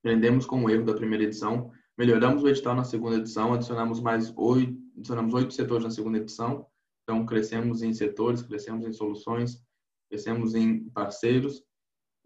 aprendemos 0.00 0.44
com 0.44 0.64
o 0.64 0.68
erro 0.68 0.84
da 0.84 0.94
primeira 0.94 1.24
edição, 1.24 1.70
melhoramos 1.96 2.42
o 2.42 2.48
edital 2.48 2.74
na 2.74 2.84
segunda 2.84 3.16
edição, 3.16 3.54
adicionamos 3.54 4.00
mais 4.00 4.32
oito, 4.36 4.76
adicionamos 4.96 5.32
oito 5.34 5.54
setores 5.54 5.84
na 5.84 5.90
segunda 5.90 6.18
edição, 6.18 6.66
então 7.02 7.24
crescemos 7.24 7.82
em 7.82 7.94
setores, 7.94 8.42
crescemos 8.42 8.84
em 8.84 8.92
soluções, 8.92 9.62
crescemos 10.10 10.54
em 10.54 10.88
parceiros 10.90 11.62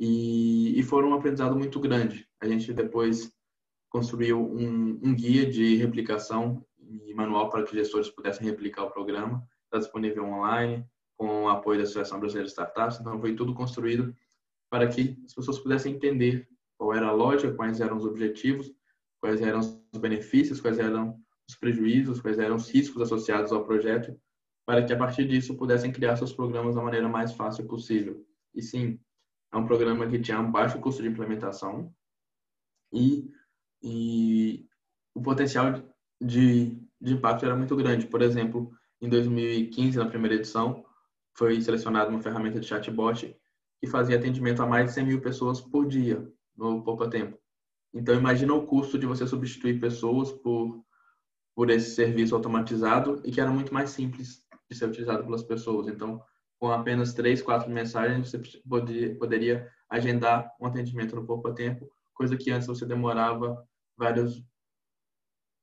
e, 0.05 0.81
e 0.81 0.83
foram 0.83 1.11
um 1.11 1.15
aprendizado 1.15 1.57
muito 1.57 1.79
grande. 1.79 2.27
A 2.41 2.49
gente 2.49 2.73
depois 2.73 3.33
construiu 3.89 4.41
um, 4.41 4.99
um 5.01 5.15
guia 5.15 5.49
de 5.49 5.77
replicação 5.77 6.67
e 6.77 7.15
manual 7.15 7.49
para 7.49 7.63
que 7.63 7.77
gestores 7.77 8.11
pudessem 8.11 8.45
replicar 8.45 8.83
o 8.83 8.91
programa, 8.91 9.47
está 9.67 9.79
disponível 9.79 10.25
online, 10.25 10.85
com 11.17 11.45
o 11.45 11.49
apoio 11.49 11.79
da 11.79 11.85
Associação 11.85 12.19
Brasileira 12.19 12.47
de 12.47 12.51
Startups, 12.51 12.99
então 12.99 13.21
foi 13.21 13.37
tudo 13.37 13.55
construído 13.55 14.13
para 14.69 14.89
que 14.89 15.17
as 15.25 15.35
pessoas 15.35 15.61
pudessem 15.61 15.95
entender 15.95 16.49
qual 16.77 16.93
era 16.93 17.07
a 17.07 17.13
lógica, 17.13 17.55
quais 17.55 17.81
eram 17.81 17.97
os 17.97 18.05
objetivos, 18.05 18.73
quais 19.21 19.41
eram 19.41 19.61
os 19.61 20.01
benefícios, 20.01 20.61
quais 20.61 20.81
eram 20.81 21.17
os 21.49 21.55
prejuízos, 21.55 22.21
quais 22.21 22.41
eram 22.41 22.57
os 22.57 22.69
riscos 22.69 23.03
associados 23.03 23.53
ao 23.53 23.65
projeto, 23.65 24.19
para 24.67 24.85
que 24.85 24.93
a 24.93 24.97
partir 24.99 25.29
disso 25.29 25.57
pudessem 25.57 25.93
criar 25.93 26.17
seus 26.17 26.33
programas 26.33 26.75
da 26.75 26.83
maneira 26.83 27.09
mais 27.09 27.33
fácil 27.35 27.67
possível. 27.69 28.27
E 28.53 28.61
sim, 28.61 28.99
é 29.53 29.57
um 29.57 29.67
programa 29.67 30.07
que 30.09 30.19
tinha 30.19 30.41
um 30.41 30.51
baixo 30.51 30.81
custo 30.81 31.03
de 31.03 31.09
implementação 31.09 31.95
e, 32.93 33.31
e 33.83 34.67
o 35.15 35.21
potencial 35.21 35.83
de, 36.21 36.79
de 37.01 37.13
impacto 37.13 37.45
era 37.45 37.57
muito 37.57 37.77
grande. 37.77 38.07
Por 38.07 38.23
exemplo, 38.23 38.73
em 39.01 39.09
2015, 39.09 39.99
na 39.99 40.07
primeira 40.07 40.37
edição, 40.37 40.85
foi 41.37 41.61
selecionada 41.61 42.11
uma 42.11 42.23
ferramenta 42.23 42.61
de 42.61 42.67
chatbot 42.67 43.37
que 43.81 43.87
fazia 43.87 44.17
atendimento 44.17 44.63
a 44.63 44.67
mais 44.67 44.87
de 44.87 44.93
100 44.93 45.07
mil 45.07 45.21
pessoas 45.21 45.61
por 45.61 45.87
dia 45.87 46.27
no 46.57 46.83
pouco 46.83 47.09
tempo. 47.09 47.39
Então, 47.93 48.15
imagina 48.15 48.55
o 48.55 48.67
custo 48.67 48.99
de 48.99 49.07
você 49.07 49.27
substituir 49.27 49.79
pessoas 49.79 50.33
por, 50.33 50.83
por 51.55 51.69
esse 51.69 51.95
serviço 51.95 52.35
automatizado 52.35 53.21
e 53.25 53.31
que 53.31 53.41
era 53.41 53.51
muito 53.51 53.75
mais 53.75 53.91
simples 53.91 54.47
de 54.71 54.77
ser 54.77 54.87
utilizado 54.87 55.25
pelas 55.25 55.43
pessoas. 55.43 55.89
Então, 55.89 56.23
com 56.63 56.71
apenas 56.71 57.13
três, 57.13 57.43
quatro 57.43 57.69
mensagens, 57.69 58.31
você 58.31 58.39
poderia, 58.69 59.19
poderia 59.19 59.73
agendar 59.91 60.49
um 60.61 60.67
atendimento 60.67 61.17
no 61.17 61.27
pouco 61.27 61.53
tempo, 61.53 61.91
coisa 62.15 62.37
que 62.37 62.53
antes 62.53 62.69
você 62.69 62.87
demorava 62.87 63.67
vários 63.97 64.47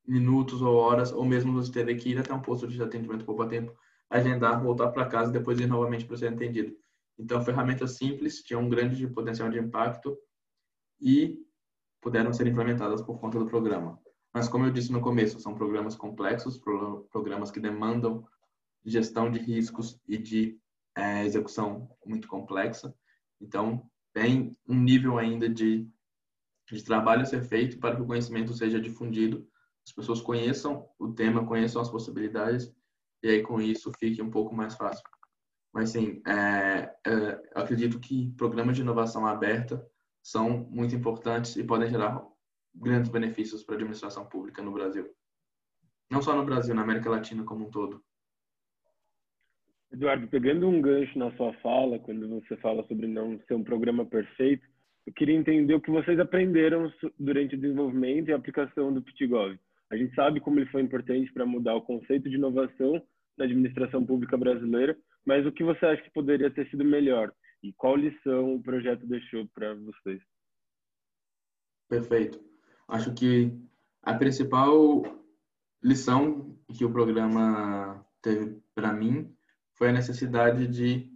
minutos 0.06 0.62
ou 0.62 0.76
horas, 0.76 1.14
ou 1.14 1.24
mesmo 1.24 1.54
você 1.54 1.72
teria 1.72 1.96
que 1.96 2.10
ir 2.10 2.20
até 2.20 2.34
um 2.34 2.42
posto 2.42 2.68
de 2.68 2.84
atendimento 2.84 3.24
pouco 3.24 3.48
tempo, 3.48 3.74
agendar, 4.10 4.62
voltar 4.62 4.90
para 4.90 5.06
casa 5.06 5.30
e 5.30 5.34
depois 5.34 5.58
ir 5.62 5.68
novamente 5.68 6.04
para 6.04 6.18
ser 6.18 6.34
atendido. 6.34 6.76
Então, 7.18 7.42
ferramentas 7.46 7.92
simples 7.92 8.44
tinham 8.44 8.64
um 8.64 8.70
grande 8.70 9.08
potencial 9.08 9.50
de 9.50 9.58
impacto 9.58 10.18
e 11.00 11.40
puderam 12.02 12.34
ser 12.34 12.46
implementadas 12.46 13.02
por 13.02 13.22
conta 13.22 13.40
do 13.40 13.46
programa. 13.46 13.98
Mas, 14.34 14.50
como 14.50 14.66
eu 14.66 14.72
disse 14.72 14.92
no 14.92 15.00
começo, 15.00 15.40
são 15.40 15.56
programas 15.56 15.96
complexos, 15.96 16.62
programas 17.10 17.52
que 17.52 17.60
demandam 17.62 18.28
gestão 18.84 19.32
de 19.32 19.40
riscos 19.40 19.98
e 20.06 20.18
de 20.18 20.60
é, 21.00 21.26
execução 21.26 21.90
muito 22.06 22.28
complexa. 22.28 22.94
Então, 23.40 23.90
tem 24.14 24.56
um 24.68 24.76
nível 24.76 25.18
ainda 25.18 25.48
de, 25.48 25.88
de 26.70 26.84
trabalho 26.84 27.22
a 27.22 27.26
ser 27.26 27.44
feito 27.44 27.80
para 27.80 27.96
que 27.96 28.02
o 28.02 28.06
conhecimento 28.06 28.54
seja 28.54 28.80
difundido, 28.80 29.48
as 29.88 29.94
pessoas 29.94 30.22
conheçam 30.22 30.88
o 31.00 31.14
tema, 31.14 31.46
conheçam 31.46 31.82
as 31.82 31.90
possibilidades, 31.90 32.72
e 33.24 33.30
aí 33.30 33.42
com 33.42 33.62
isso 33.62 33.92
fique 34.00 34.22
um 34.22 34.30
pouco 34.30 34.54
mais 34.54 34.76
fácil. 34.76 35.04
Mas, 35.74 35.92
sim, 35.92 36.22
é, 36.28 36.94
é, 37.06 37.52
acredito 37.56 38.00
que 38.00 38.32
programas 38.32 38.76
de 38.76 38.82
inovação 38.82 39.26
aberta 39.26 39.86
são 40.22 40.68
muito 40.70 40.96
importantes 40.96 41.56
e 41.56 41.64
podem 41.64 41.90
gerar 41.90 42.24
grandes 42.74 43.10
benefícios 43.10 43.64
para 43.64 43.76
a 43.76 43.78
administração 43.78 44.26
pública 44.26 44.62
no 44.62 44.72
Brasil. 44.72 45.10
Não 46.10 46.22
só 46.22 46.36
no 46.36 46.46
Brasil, 46.46 46.74
na 46.74 46.82
América 46.82 47.10
Latina 47.10 47.44
como 47.44 47.68
um 47.68 47.72
todo. 47.72 48.04
Eduardo, 49.92 50.28
pegando 50.28 50.68
um 50.68 50.82
gancho 50.82 51.18
na 51.18 51.32
sua 51.36 51.52
fala, 51.56 51.98
quando 52.00 52.28
você 52.30 52.56
fala 52.58 52.86
sobre 52.88 53.08
não 53.08 53.40
ser 53.48 53.56
um 53.56 53.64
programa 53.64 54.06
perfeito, 54.06 54.66
eu 55.06 55.14
queria 55.14 55.36
entender 55.36 55.74
o 55.74 55.82
que 55.82 55.90
vocês 55.90 56.20
aprenderam 56.20 56.92
durante 57.18 57.56
o 57.56 57.58
desenvolvimento 57.58 58.30
e 58.30 58.34
aplicação 58.34 58.94
do 58.94 59.02
PitGov. 59.02 59.58
A 59.92 59.98
gente 59.98 60.14
sabe 60.14 60.40
como 60.40 60.60
ele 60.60 60.70
foi 60.70 60.84
importante 60.84 61.34
para 61.34 61.46
mudar 61.46 61.74
o 61.74 61.82
conceito 61.82 62.30
de 62.30 62.36
inovação 62.36 63.02
na 63.36 63.46
administração 63.46 64.06
pública 64.06 64.38
brasileira, 64.38 64.96
mas 65.26 65.46
o 65.46 65.52
que 65.52 65.64
você 65.64 65.84
acha 65.86 66.04
que 66.04 66.12
poderia 66.12 66.52
ter 66.52 66.70
sido 66.70 66.86
melhor? 66.86 67.34
E 67.64 67.74
qual 67.74 67.96
lição 67.96 68.56
o 68.56 68.62
projeto 68.62 69.08
deixou 69.08 69.48
para 69.56 69.74
vocês? 69.74 70.22
Perfeito. 71.90 72.40
Acho 72.88 73.14
que 73.16 73.52
a 74.04 74.14
principal 74.14 75.04
lição 75.84 76.56
que 76.78 76.86
o 76.86 76.92
programa 76.92 78.06
teve 78.22 78.62
para 78.76 78.94
mim 78.94 79.34
foi 79.80 79.90
a 79.90 79.94
necessidade 79.94 80.68
de 80.68 81.12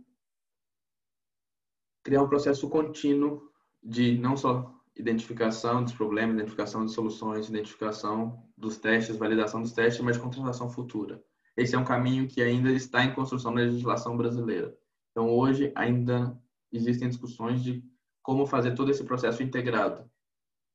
criar 2.04 2.24
um 2.24 2.28
processo 2.28 2.68
contínuo 2.68 3.48
de 3.84 4.18
não 4.18 4.36
só 4.36 4.74
identificação 4.96 5.84
dos 5.84 5.94
problemas, 5.94 6.36
identificação 6.36 6.84
de 6.84 6.92
soluções, 6.92 7.48
identificação 7.48 8.44
dos 8.58 8.78
testes, 8.78 9.18
validação 9.18 9.62
dos 9.62 9.74
testes, 9.74 10.02
mas 10.02 10.16
de 10.16 10.24
contratação 10.24 10.68
futura 10.68 11.24
esse 11.56 11.76
é 11.76 11.80
um 11.80 11.86
caminho 11.86 12.28
que 12.28 12.42
ainda 12.42 12.72
está 12.72 13.04
em 13.04 13.14
construção 13.14 13.52
na 13.52 13.62
legislação 13.62 14.18
brasileira. 14.18 14.76
Então, 15.12 15.30
hoje, 15.30 15.72
ainda 15.76 16.38
existem 16.72 17.08
discussões 17.08 17.64
de 17.64 17.84
como 18.24 18.46
fazer 18.46 18.74
todo 18.74 18.90
esse 18.90 19.04
processo 19.04 19.44
integrado. 19.44 20.10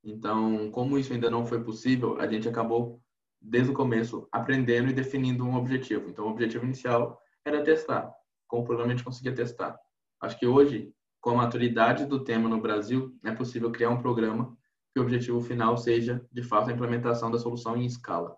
Então, 0.04 0.71
como 0.71 0.97
isso 0.97 1.12
ainda 1.12 1.28
não 1.28 1.45
foi 1.45 1.62
possível, 1.62 2.21
a 2.21 2.26
gente 2.26 2.49
acabou, 2.49 3.02
desde 3.40 3.73
o 3.73 3.75
começo, 3.75 4.28
aprendendo 4.30 4.90
e 4.90 4.92
definindo 4.92 5.45
um 5.45 5.57
objetivo. 5.57 6.09
Então, 6.09 6.26
o 6.26 6.30
objetivo 6.30 6.64
inicial 6.64 7.21
era 7.45 7.62
testar. 7.62 8.12
Com 8.47 8.61
o 8.61 8.64
programa, 8.64 8.92
a 8.92 8.97
gente 8.97 9.04
conseguia 9.04 9.35
testar. 9.35 9.78
Acho 10.21 10.38
que 10.38 10.47
hoje, 10.47 10.92
com 11.21 11.30
a 11.30 11.37
maturidade 11.37 12.07
do 12.07 12.25
tema 12.25 12.49
no 12.49 12.61
Brasil, 12.61 13.16
é 13.25 13.33
possível 13.33 13.71
criar 13.71 13.90
um 13.90 14.00
programa 14.00 14.57
que 14.92 15.00
o 15.00 15.02
objetivo 15.02 15.40
final 15.40 15.76
seja, 15.76 16.26
de 16.33 16.42
fato, 16.42 16.71
a 16.71 16.73
implementação 16.73 17.30
da 17.30 17.38
solução 17.38 17.76
em 17.76 17.85
escala. 17.85 18.37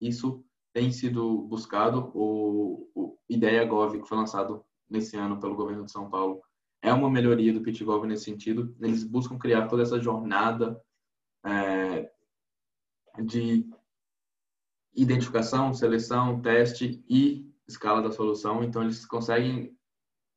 Isso 0.00 0.44
tem 0.72 0.90
sido 0.90 1.42
buscado. 1.42 2.10
O, 2.14 2.90
o 2.94 3.18
Ideia 3.28 3.64
Gov, 3.64 4.00
que 4.00 4.08
foi 4.08 4.18
lançado 4.18 4.64
nesse 4.88 5.16
ano 5.16 5.38
pelo 5.38 5.56
governo 5.56 5.84
de 5.84 5.92
São 5.92 6.10
Paulo, 6.10 6.42
é 6.82 6.92
uma 6.92 7.08
melhoria 7.08 7.52
do 7.52 7.62
PitGov 7.62 8.06
nesse 8.06 8.24
sentido. 8.24 8.74
Eles 8.80 9.04
buscam 9.04 9.38
criar 9.38 9.68
toda 9.68 9.82
essa 9.82 10.00
jornada 10.00 10.80
é, 11.46 12.10
de 13.22 13.68
identificação, 14.94 15.72
seleção, 15.72 16.40
teste 16.40 17.02
e 17.08 17.51
escala 17.68 18.02
da 18.02 18.10
solução, 18.10 18.62
então 18.62 18.82
eles 18.82 19.06
conseguem, 19.06 19.76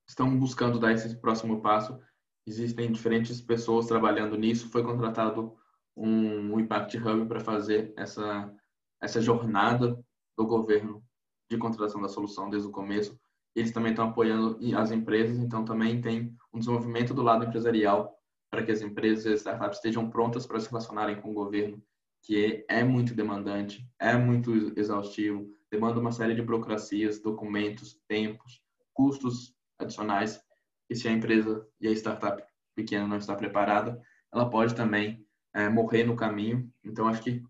estão 0.08 0.38
buscando 0.38 0.80
dar 0.80 0.92
esse 0.94 1.16
próximo 1.18 1.62
passo. 1.62 2.00
Existem 2.48 2.92
diferentes 2.92 3.42
pessoas 3.42 3.88
trabalhando 3.88 4.38
nisso. 4.38 4.70
Foi 4.70 4.84
contratado 4.84 5.56
um, 5.96 6.54
um 6.54 6.60
Impact 6.60 6.98
Hub 6.98 7.28
para 7.28 7.40
fazer 7.40 7.94
essa, 7.98 8.54
essa 9.02 9.22
jornada 9.22 10.00
do 10.38 10.46
governo 10.46 11.04
de 11.50 11.58
contratação 11.58 12.02
da 12.02 12.10
solução 12.10 12.50
desde 12.50 12.68
o 12.68 12.72
começo. 12.72 13.18
Eles 13.56 13.72
também 13.72 13.92
estão 13.92 14.10
apoiando 14.10 14.60
as 14.78 14.92
empresas, 14.92 15.38
então 15.38 15.64
também 15.64 16.02
tem 16.02 16.36
um 16.54 16.60
desenvolvimento 16.60 17.14
do 17.14 17.22
lado 17.22 17.46
empresarial 17.46 18.14
para 18.52 18.64
que 18.64 18.72
as 18.72 18.82
empresas 18.82 19.26
e 19.26 19.34
as 19.34 19.40
startups 19.40 19.78
estejam 19.78 20.10
prontas 20.10 20.46
para 20.46 20.60
se 20.60 20.70
relacionarem 20.70 21.20
com 21.22 21.32
o 21.32 21.34
governo, 21.34 21.82
que 22.22 22.66
é, 22.70 22.80
é 22.80 22.84
muito 22.84 23.14
demandante, 23.14 23.88
é 24.00 24.18
muito 24.18 24.74
exaustivo, 24.78 25.50
demanda 25.72 26.00
uma 26.00 26.12
série 26.12 26.36
de 26.36 26.42
burocracias, 26.42 27.22
documentos, 27.22 28.00
tempos, 28.08 28.62
custos 28.94 29.56
adicionais. 29.80 30.42
E 30.90 30.96
se 30.96 31.08
a 31.08 31.12
empresa 31.12 31.68
e 31.80 31.88
a 31.88 31.92
startup 31.92 32.44
pequena 32.76 33.08
não 33.08 33.18
está 33.18 33.36
preparada, 33.36 34.02
ela 34.34 34.50
pode 34.50 34.76
também 34.76 35.26
é, 35.54 35.70
morrer 35.70 36.04
no 36.04 36.16
caminho. 36.16 36.72
Então, 36.84 37.08
acho 37.08 37.22
que 37.22 37.44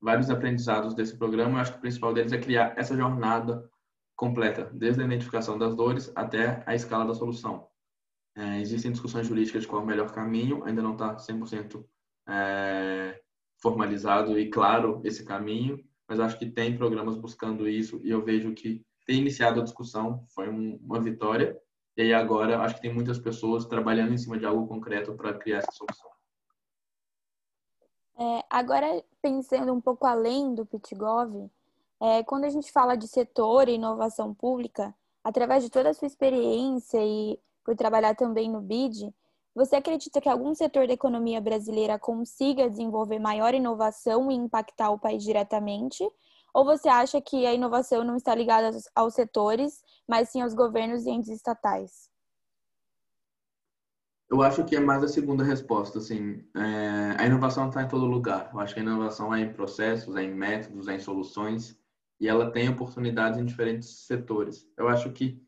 vários 0.00 0.30
aprendizados 0.30 0.94
desse 0.94 1.16
programa, 1.16 1.60
acho 1.60 1.72
que 1.72 1.78
o 1.78 1.82
principal 1.82 2.14
deles 2.14 2.32
é 2.32 2.38
criar 2.38 2.74
essa 2.76 2.96
jornada 2.96 3.68
completa, 4.16 4.70
desde 4.74 5.02
a 5.02 5.04
identificação 5.04 5.58
das 5.58 5.74
dores 5.74 6.12
até 6.14 6.62
a 6.66 6.74
escala 6.74 7.06
da 7.06 7.14
solução. 7.14 7.68
É, 8.36 8.60
existem 8.60 8.92
discussões 8.92 9.26
jurídicas 9.26 9.62
de 9.62 9.68
qual 9.68 9.80
é 9.80 9.84
o 9.84 9.86
melhor 9.86 10.12
caminho, 10.12 10.64
ainda 10.64 10.82
não 10.82 10.92
está 10.92 11.16
100% 11.16 11.84
é, 12.28 13.20
formalizado 13.60 14.38
e 14.38 14.48
claro 14.50 15.00
esse 15.04 15.24
caminho, 15.24 15.82
mas 16.10 16.18
acho 16.18 16.36
que 16.36 16.50
tem 16.50 16.76
programas 16.76 17.16
buscando 17.16 17.68
isso 17.68 18.00
e 18.02 18.10
eu 18.10 18.20
vejo 18.20 18.52
que 18.52 18.84
ter 19.06 19.14
iniciado 19.14 19.60
a 19.60 19.62
discussão 19.62 20.26
foi 20.34 20.50
um, 20.50 20.76
uma 20.82 21.00
vitória 21.00 21.56
e 21.96 22.02
aí 22.02 22.12
agora 22.12 22.58
acho 22.62 22.74
que 22.74 22.80
tem 22.80 22.92
muitas 22.92 23.16
pessoas 23.16 23.64
trabalhando 23.64 24.12
em 24.12 24.18
cima 24.18 24.36
de 24.36 24.44
algo 24.44 24.66
concreto 24.66 25.14
para 25.14 25.38
criar 25.38 25.58
essa 25.58 25.70
solução. 25.70 26.10
É, 28.18 28.44
agora, 28.50 29.04
pensando 29.22 29.72
um 29.72 29.80
pouco 29.80 30.04
além 30.04 30.52
do 30.52 30.66
Pitgov, 30.66 31.48
é, 32.00 32.24
quando 32.24 32.44
a 32.44 32.50
gente 32.50 32.72
fala 32.72 32.96
de 32.96 33.06
setor 33.06 33.68
e 33.68 33.74
inovação 33.74 34.34
pública, 34.34 34.92
através 35.22 35.62
de 35.62 35.70
toda 35.70 35.90
a 35.90 35.94
sua 35.94 36.06
experiência 36.06 36.98
e 37.02 37.38
por 37.64 37.76
trabalhar 37.76 38.16
também 38.16 38.50
no 38.50 38.60
BID, 38.60 39.14
você 39.54 39.76
acredita 39.76 40.20
que 40.20 40.28
algum 40.28 40.54
setor 40.54 40.86
da 40.86 40.92
economia 40.92 41.40
brasileira 41.40 41.98
consiga 41.98 42.70
desenvolver 42.70 43.18
maior 43.18 43.52
inovação 43.52 44.30
e 44.30 44.34
impactar 44.34 44.90
o 44.90 44.98
país 44.98 45.22
diretamente? 45.22 46.04
Ou 46.54 46.64
você 46.64 46.88
acha 46.88 47.20
que 47.20 47.46
a 47.46 47.54
inovação 47.54 48.04
não 48.04 48.16
está 48.16 48.34
ligada 48.34 48.70
aos 48.94 49.14
setores, 49.14 49.82
mas 50.08 50.28
sim 50.28 50.40
aos 50.40 50.54
governos 50.54 51.06
e 51.06 51.10
entes 51.10 51.30
estatais? 51.30 52.10
Eu 54.28 54.42
acho 54.42 54.64
que 54.64 54.76
é 54.76 54.80
mais 54.80 55.02
a 55.02 55.08
segunda 55.08 55.42
resposta, 55.42 55.98
assim, 55.98 56.44
é, 56.54 57.16
a 57.18 57.26
inovação 57.26 57.68
está 57.68 57.82
em 57.82 57.88
todo 57.88 58.06
lugar. 58.06 58.50
Eu 58.52 58.60
acho 58.60 58.74
que 58.74 58.78
a 58.78 58.82
inovação 58.82 59.34
é 59.34 59.40
em 59.40 59.52
processos, 59.52 60.14
é 60.14 60.22
em 60.22 60.32
métodos, 60.32 60.86
é 60.86 60.94
em 60.94 61.00
soluções, 61.00 61.76
e 62.20 62.28
ela 62.28 62.48
tem 62.52 62.68
oportunidades 62.68 63.40
em 63.40 63.44
diferentes 63.44 63.88
setores. 64.06 64.68
Eu 64.76 64.88
acho 64.88 65.10
que 65.10 65.42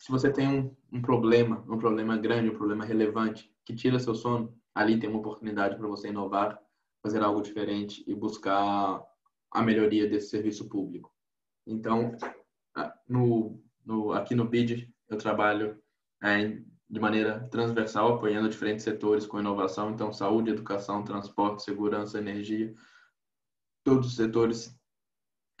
se 0.00 0.10
você 0.10 0.32
tem 0.32 0.48
um, 0.48 0.76
um 0.90 1.02
problema, 1.02 1.62
um 1.68 1.78
problema 1.78 2.16
grande, 2.16 2.48
um 2.48 2.56
problema 2.56 2.86
relevante, 2.86 3.52
que 3.66 3.74
tira 3.74 3.98
seu 3.98 4.14
sono, 4.14 4.58
ali 4.74 4.98
tem 4.98 5.10
uma 5.10 5.18
oportunidade 5.18 5.76
para 5.76 5.86
você 5.86 6.08
inovar, 6.08 6.58
fazer 7.02 7.22
algo 7.22 7.42
diferente 7.42 8.02
e 8.06 8.14
buscar 8.14 9.04
a 9.52 9.62
melhoria 9.62 10.08
desse 10.08 10.30
serviço 10.30 10.70
público. 10.70 11.12
Então, 11.66 12.16
no, 13.06 13.62
no, 13.84 14.12
aqui 14.12 14.34
no 14.34 14.48
BID, 14.48 14.90
eu 15.06 15.18
trabalho 15.18 15.78
é, 16.22 16.62
de 16.88 16.98
maneira 16.98 17.46
transversal, 17.50 18.14
apoiando 18.14 18.48
diferentes 18.48 18.84
setores 18.84 19.26
com 19.26 19.38
inovação, 19.38 19.90
então 19.90 20.10
saúde, 20.14 20.50
educação, 20.50 21.04
transporte, 21.04 21.62
segurança, 21.62 22.18
energia, 22.18 22.74
todos 23.84 24.06
os 24.06 24.16
setores. 24.16 24.74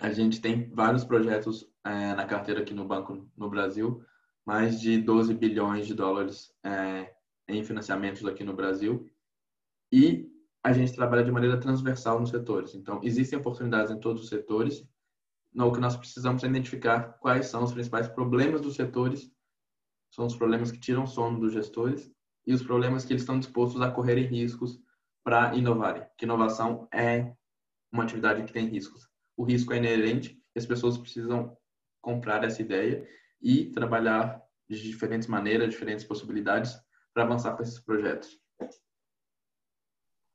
A 0.00 0.10
gente 0.10 0.40
tem 0.40 0.70
vários 0.70 1.04
projetos 1.04 1.70
é, 1.84 2.14
na 2.14 2.24
carteira 2.24 2.62
aqui 2.62 2.72
no 2.72 2.86
banco 2.86 3.28
no 3.36 3.50
Brasil, 3.50 4.02
mais 4.50 4.80
de 4.80 5.00
12 5.00 5.32
bilhões 5.34 5.86
de 5.86 5.94
dólares 5.94 6.52
é, 6.64 7.14
em 7.46 7.62
financiamentos 7.62 8.26
aqui 8.26 8.42
no 8.42 8.52
Brasil, 8.52 9.08
e 9.92 10.28
a 10.60 10.72
gente 10.72 10.92
trabalha 10.92 11.22
de 11.22 11.30
maneira 11.30 11.60
transversal 11.60 12.18
nos 12.18 12.30
setores. 12.30 12.74
Então, 12.74 12.98
existem 13.04 13.38
oportunidades 13.38 13.92
em 13.92 14.00
todos 14.00 14.24
os 14.24 14.28
setores. 14.28 14.84
O 15.54 15.70
que 15.70 15.78
nós 15.78 15.96
precisamos 15.96 16.42
é 16.42 16.48
identificar 16.48 17.16
quais 17.20 17.46
são 17.46 17.62
os 17.62 17.72
principais 17.72 18.08
problemas 18.08 18.60
dos 18.60 18.74
setores 18.74 19.30
são 20.10 20.26
os 20.26 20.34
problemas 20.34 20.72
que 20.72 20.80
tiram 20.80 21.06
sono 21.06 21.38
dos 21.38 21.52
gestores 21.52 22.10
e 22.44 22.52
os 22.52 22.60
problemas 22.60 23.04
que 23.04 23.12
eles 23.12 23.22
estão 23.22 23.38
dispostos 23.38 23.80
a 23.80 23.88
correrem 23.88 24.26
riscos 24.26 24.82
para 25.22 25.54
inovarem. 25.54 26.04
Que 26.18 26.24
inovação 26.24 26.88
é 26.92 27.32
uma 27.92 28.02
atividade 28.02 28.42
que 28.42 28.52
tem 28.52 28.66
riscos. 28.66 29.08
O 29.36 29.44
risco 29.44 29.72
é 29.72 29.76
inerente 29.76 30.42
as 30.56 30.66
pessoas 30.66 30.98
precisam 30.98 31.56
comprar 32.02 32.42
essa 32.42 32.60
ideia 32.60 33.06
e 33.40 33.70
trabalhar 33.70 34.42
de 34.68 34.80
diferentes 34.82 35.26
maneiras, 35.26 35.70
diferentes 35.70 36.04
possibilidades 36.04 36.78
para 37.12 37.24
avançar 37.24 37.56
com 37.56 37.62
esses 37.62 37.80
projetos. 37.80 38.38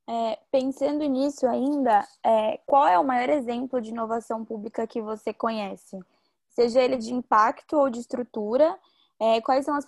É, 0.07 0.39
pensando 0.51 1.03
nisso 1.05 1.47
ainda, 1.47 2.07
é, 2.23 2.59
qual 2.65 2.87
é 2.87 2.97
o 2.99 3.03
maior 3.03 3.29
exemplo 3.29 3.81
de 3.81 3.89
inovação 3.89 4.45
pública 4.45 4.85
que 4.85 5.01
você 5.01 5.33
conhece? 5.33 5.99
Seja 6.49 6.81
ele 6.81 6.97
de 6.97 7.13
impacto 7.13 7.75
ou 7.75 7.89
de 7.89 7.99
estrutura, 7.99 8.77
é, 9.19 9.41
quais 9.41 9.65
são 9.65 9.75
as 9.75 9.85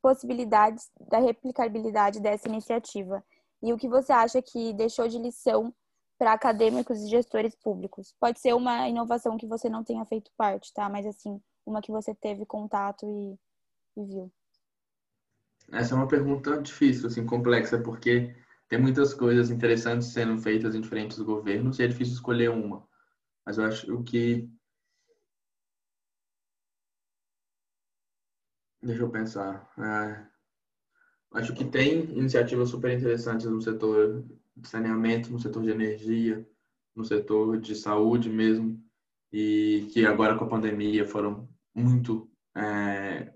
possibilidades 0.00 0.90
da 1.08 1.18
replicabilidade 1.18 2.20
dessa 2.20 2.48
iniciativa? 2.48 3.24
E 3.62 3.72
o 3.72 3.76
que 3.76 3.88
você 3.88 4.12
acha 4.12 4.40
que 4.40 4.72
deixou 4.74 5.08
de 5.08 5.18
lição 5.18 5.74
para 6.18 6.32
acadêmicos 6.32 7.00
e 7.00 7.08
gestores 7.08 7.54
públicos? 7.56 8.14
Pode 8.20 8.38
ser 8.38 8.54
uma 8.54 8.88
inovação 8.88 9.36
que 9.36 9.46
você 9.46 9.68
não 9.68 9.82
tenha 9.82 10.04
feito 10.04 10.30
parte, 10.36 10.72
tá? 10.72 10.88
Mas 10.88 11.06
assim, 11.06 11.40
uma 11.66 11.82
que 11.82 11.90
você 11.90 12.14
teve 12.14 12.46
contato 12.46 13.04
e, 13.04 14.00
e 14.00 14.04
viu. 14.06 14.32
Essa 15.72 15.94
é 15.94 15.96
uma 15.96 16.08
pergunta 16.08 16.62
difícil, 16.62 17.08
assim, 17.08 17.26
complexa, 17.26 17.78
porque 17.78 18.34
tem 18.68 18.80
muitas 18.80 19.12
coisas 19.12 19.50
interessantes 19.50 20.08
sendo 20.08 20.40
feitas 20.40 20.74
em 20.74 20.80
diferentes 20.80 21.18
governos 21.18 21.78
e 21.78 21.82
é 21.82 21.88
difícil 21.88 22.14
escolher 22.14 22.50
uma. 22.50 22.86
Mas 23.44 23.58
eu 23.58 23.64
acho 23.64 24.02
que 24.04 24.48
Deixa 28.86 29.02
eu 29.02 29.10
pensar. 29.10 29.68
É, 29.78 30.26
acho 31.38 31.52
que 31.54 31.64
tem 31.64 32.04
iniciativas 32.16 32.68
super 32.68 32.96
interessantes 32.96 33.46
no 33.46 33.60
setor 33.60 34.24
de 34.56 34.68
saneamento, 34.68 35.32
no 35.32 35.40
setor 35.40 35.64
de 35.64 35.70
energia, 35.70 36.48
no 36.94 37.04
setor 37.04 37.60
de 37.60 37.74
saúde 37.74 38.30
mesmo, 38.30 38.80
e 39.32 39.88
que 39.92 40.06
agora 40.06 40.38
com 40.38 40.44
a 40.44 40.48
pandemia 40.48 41.04
foram 41.04 41.48
muito 41.76 42.28
é, 42.56 43.32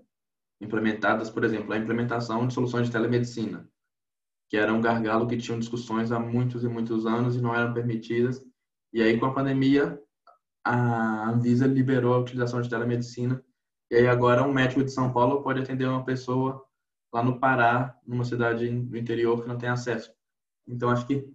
implementadas. 0.59 1.29
Por 1.29 1.43
exemplo, 1.43 1.71
a 1.71 1.77
implementação 1.77 2.47
de 2.47 2.53
soluções 2.53 2.87
de 2.87 2.91
telemedicina, 2.91 3.69
que 4.49 4.57
era 4.57 4.73
um 4.73 4.81
gargalo 4.81 5.27
que 5.27 5.37
tinham 5.37 5.59
discussões 5.59 6.11
há 6.11 6.19
muitos 6.19 6.63
e 6.63 6.67
muitos 6.67 7.05
anos 7.05 7.35
e 7.35 7.41
não 7.41 7.55
eram 7.55 7.73
permitidas. 7.73 8.43
E 8.91 9.01
aí, 9.01 9.17
com 9.17 9.27
a 9.27 9.33
pandemia, 9.33 10.01
a 10.65 11.29
Anvisa 11.29 11.65
liberou 11.67 12.13
a 12.13 12.19
utilização 12.19 12.61
de 12.61 12.69
telemedicina 12.69 13.41
e 13.91 13.95
aí 13.95 14.07
agora 14.07 14.41
um 14.41 14.53
médico 14.53 14.85
de 14.85 14.89
São 14.89 15.11
Paulo 15.11 15.43
pode 15.43 15.59
atender 15.59 15.85
uma 15.85 16.05
pessoa 16.05 16.65
lá 17.13 17.21
no 17.21 17.37
Pará, 17.37 17.99
numa 18.07 18.23
cidade 18.23 18.69
do 18.69 18.97
interior 18.97 19.41
que 19.41 19.49
não 19.49 19.57
tem 19.57 19.67
acesso. 19.67 20.13
Então 20.65 20.89
acho 20.89 21.05
que 21.05 21.29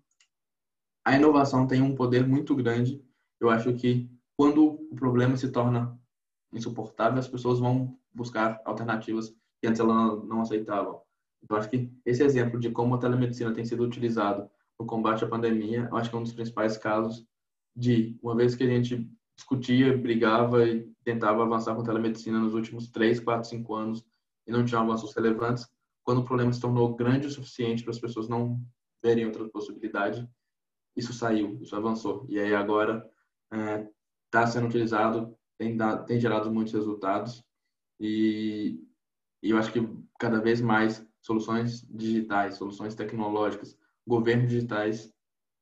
a 1.04 1.14
inovação 1.14 1.66
tem 1.66 1.82
um 1.82 1.94
poder 1.94 2.26
muito 2.26 2.56
grande. 2.56 3.04
Eu 3.38 3.50
acho 3.50 3.74
que 3.74 4.10
quando 4.38 4.88
o 4.90 4.96
problema 4.96 5.36
se 5.36 5.52
torna 5.52 6.00
insuportável, 6.56 7.18
as 7.18 7.28
pessoas 7.28 7.58
vão 7.58 7.98
buscar 8.12 8.60
alternativas 8.64 9.34
que 9.60 9.66
antes 9.66 9.80
elas 9.80 10.24
não 10.26 10.40
aceitavam. 10.40 11.00
Então 11.42 11.56
acho 11.56 11.68
que 11.70 11.90
esse 12.04 12.22
exemplo 12.22 12.58
de 12.58 12.70
como 12.70 12.94
a 12.94 12.98
telemedicina 12.98 13.52
tem 13.52 13.64
sido 13.64 13.84
utilizado 13.84 14.50
no 14.78 14.86
combate 14.86 15.24
à 15.24 15.28
pandemia, 15.28 15.88
eu 15.90 15.96
acho 15.96 16.10
que 16.10 16.16
é 16.16 16.18
um 16.18 16.22
dos 16.22 16.32
principais 16.32 16.76
casos 16.76 17.26
de, 17.74 18.18
uma 18.22 18.34
vez 18.34 18.54
que 18.54 18.64
a 18.64 18.66
gente 18.66 19.08
discutia, 19.36 19.96
brigava 19.96 20.66
e 20.66 20.90
tentava 21.04 21.42
avançar 21.42 21.74
com 21.74 21.82
telemedicina 21.82 22.38
nos 22.38 22.54
últimos 22.54 22.88
3, 22.88 23.20
4, 23.20 23.48
5 23.48 23.74
anos 23.74 24.04
e 24.46 24.50
não 24.50 24.64
tinha 24.64 24.80
avanços 24.80 25.14
relevantes. 25.14 25.68
Quando 26.02 26.18
o 26.18 26.24
problema 26.24 26.52
se 26.52 26.60
tornou 26.60 26.94
grande 26.94 27.26
o 27.26 27.30
suficiente 27.30 27.82
para 27.82 27.90
as 27.90 27.98
pessoas 27.98 28.28
não 28.28 28.60
verem 29.02 29.26
outra 29.26 29.46
possibilidade, 29.48 30.26
isso 30.96 31.12
saiu, 31.12 31.58
isso 31.60 31.76
avançou. 31.76 32.24
E 32.28 32.40
aí 32.40 32.54
agora 32.54 33.08
está 34.24 34.42
é, 34.42 34.46
sendo 34.46 34.66
utilizado, 34.66 35.36
tem, 35.58 35.76
dado, 35.76 36.06
tem 36.06 36.20
gerado 36.20 36.50
muitos 36.52 36.72
resultados 36.72 37.44
e, 38.00 38.80
e 39.42 39.50
eu 39.50 39.58
acho 39.58 39.72
que 39.72 39.80
cada 40.18 40.40
vez 40.40 40.60
mais 40.60 41.06
soluções 41.20 41.82
digitais, 41.90 42.56
soluções 42.56 42.94
tecnológicas, 42.94 43.76
governos 44.06 44.48
digitais 44.48 45.12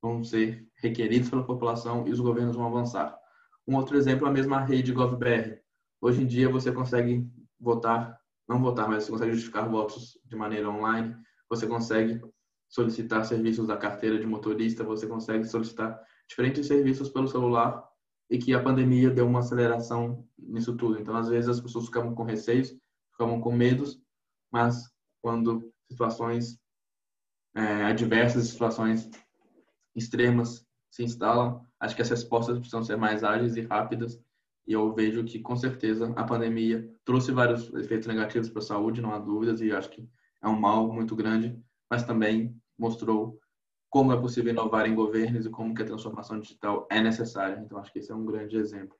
vão 0.02 0.22
ser 0.22 0.68
requeridos 0.76 1.30
pela 1.30 1.44
população 1.44 2.06
e 2.06 2.10
os 2.10 2.20
governos 2.20 2.56
vão 2.56 2.66
avançar. 2.66 3.18
Um 3.66 3.76
outro 3.76 3.96
exemplo 3.96 4.26
é 4.26 4.30
a 4.30 4.32
mesma 4.32 4.60
rede 4.60 4.92
GovBR. 4.92 5.58
Hoje 6.00 6.22
em 6.22 6.26
dia 6.26 6.50
você 6.50 6.70
consegue 6.70 7.26
votar, 7.58 8.20
não 8.46 8.60
votar, 8.60 8.88
mas 8.88 9.04
você 9.04 9.12
consegue 9.12 9.32
justificar 9.32 9.68
votos 9.68 10.18
de 10.24 10.36
maneira 10.36 10.68
online, 10.68 11.16
você 11.48 11.66
consegue 11.66 12.20
solicitar 12.68 13.24
serviços 13.24 13.66
da 13.66 13.76
carteira 13.76 14.18
de 14.18 14.26
motorista, 14.26 14.84
você 14.84 15.06
consegue 15.06 15.46
solicitar 15.46 15.98
diferentes 16.28 16.66
serviços 16.66 17.08
pelo 17.08 17.28
celular 17.28 17.88
e 18.30 18.38
que 18.38 18.54
a 18.54 18.62
pandemia 18.62 19.10
deu 19.10 19.26
uma 19.26 19.40
aceleração 19.40 20.26
nisso 20.38 20.76
tudo. 20.76 20.98
Então, 20.98 21.16
às 21.16 21.28
vezes 21.28 21.48
as 21.48 21.60
pessoas 21.60 21.86
ficavam 21.86 22.14
com 22.14 22.24
receios, 22.24 22.74
ficavam 23.12 23.40
com 23.40 23.52
medos, 23.52 24.00
mas 24.50 24.90
quando 25.22 25.72
situações 25.88 26.58
é, 27.54 27.84
adversas, 27.84 28.48
situações 28.48 29.10
extremas 29.94 30.66
se 30.90 31.02
instalam, 31.02 31.64
acho 31.78 31.94
que 31.94 32.02
as 32.02 32.10
respostas 32.10 32.58
precisam 32.58 32.82
ser 32.82 32.96
mais 32.96 33.24
ágeis 33.24 33.56
e 33.56 33.62
rápidas. 33.62 34.20
E 34.66 34.72
eu 34.72 34.92
vejo 34.94 35.24
que, 35.24 35.40
com 35.40 35.54
certeza, 35.56 36.12
a 36.16 36.24
pandemia 36.24 36.90
trouxe 37.04 37.32
vários 37.32 37.72
efeitos 37.74 38.08
negativos 38.08 38.48
para 38.48 38.60
a 38.60 38.64
saúde, 38.64 39.02
não 39.02 39.12
há 39.12 39.18
dúvidas, 39.18 39.60
e 39.60 39.70
acho 39.70 39.90
que 39.90 40.08
é 40.42 40.48
um 40.48 40.58
mal 40.58 40.92
muito 40.92 41.14
grande, 41.14 41.58
mas 41.90 42.04
também 42.04 42.56
mostrou 42.78 43.38
como 43.94 44.12
é 44.12 44.20
possível 44.20 44.50
inovar 44.50 44.88
em 44.88 44.94
governos 44.96 45.46
e 45.46 45.50
como 45.50 45.72
que 45.72 45.82
a 45.82 45.86
transformação 45.86 46.40
digital 46.40 46.84
é 46.90 47.00
necessária. 47.00 47.62
Então, 47.64 47.78
acho 47.78 47.92
que 47.92 48.00
esse 48.00 48.10
é 48.10 48.14
um 48.14 48.26
grande 48.26 48.56
exemplo. 48.56 48.96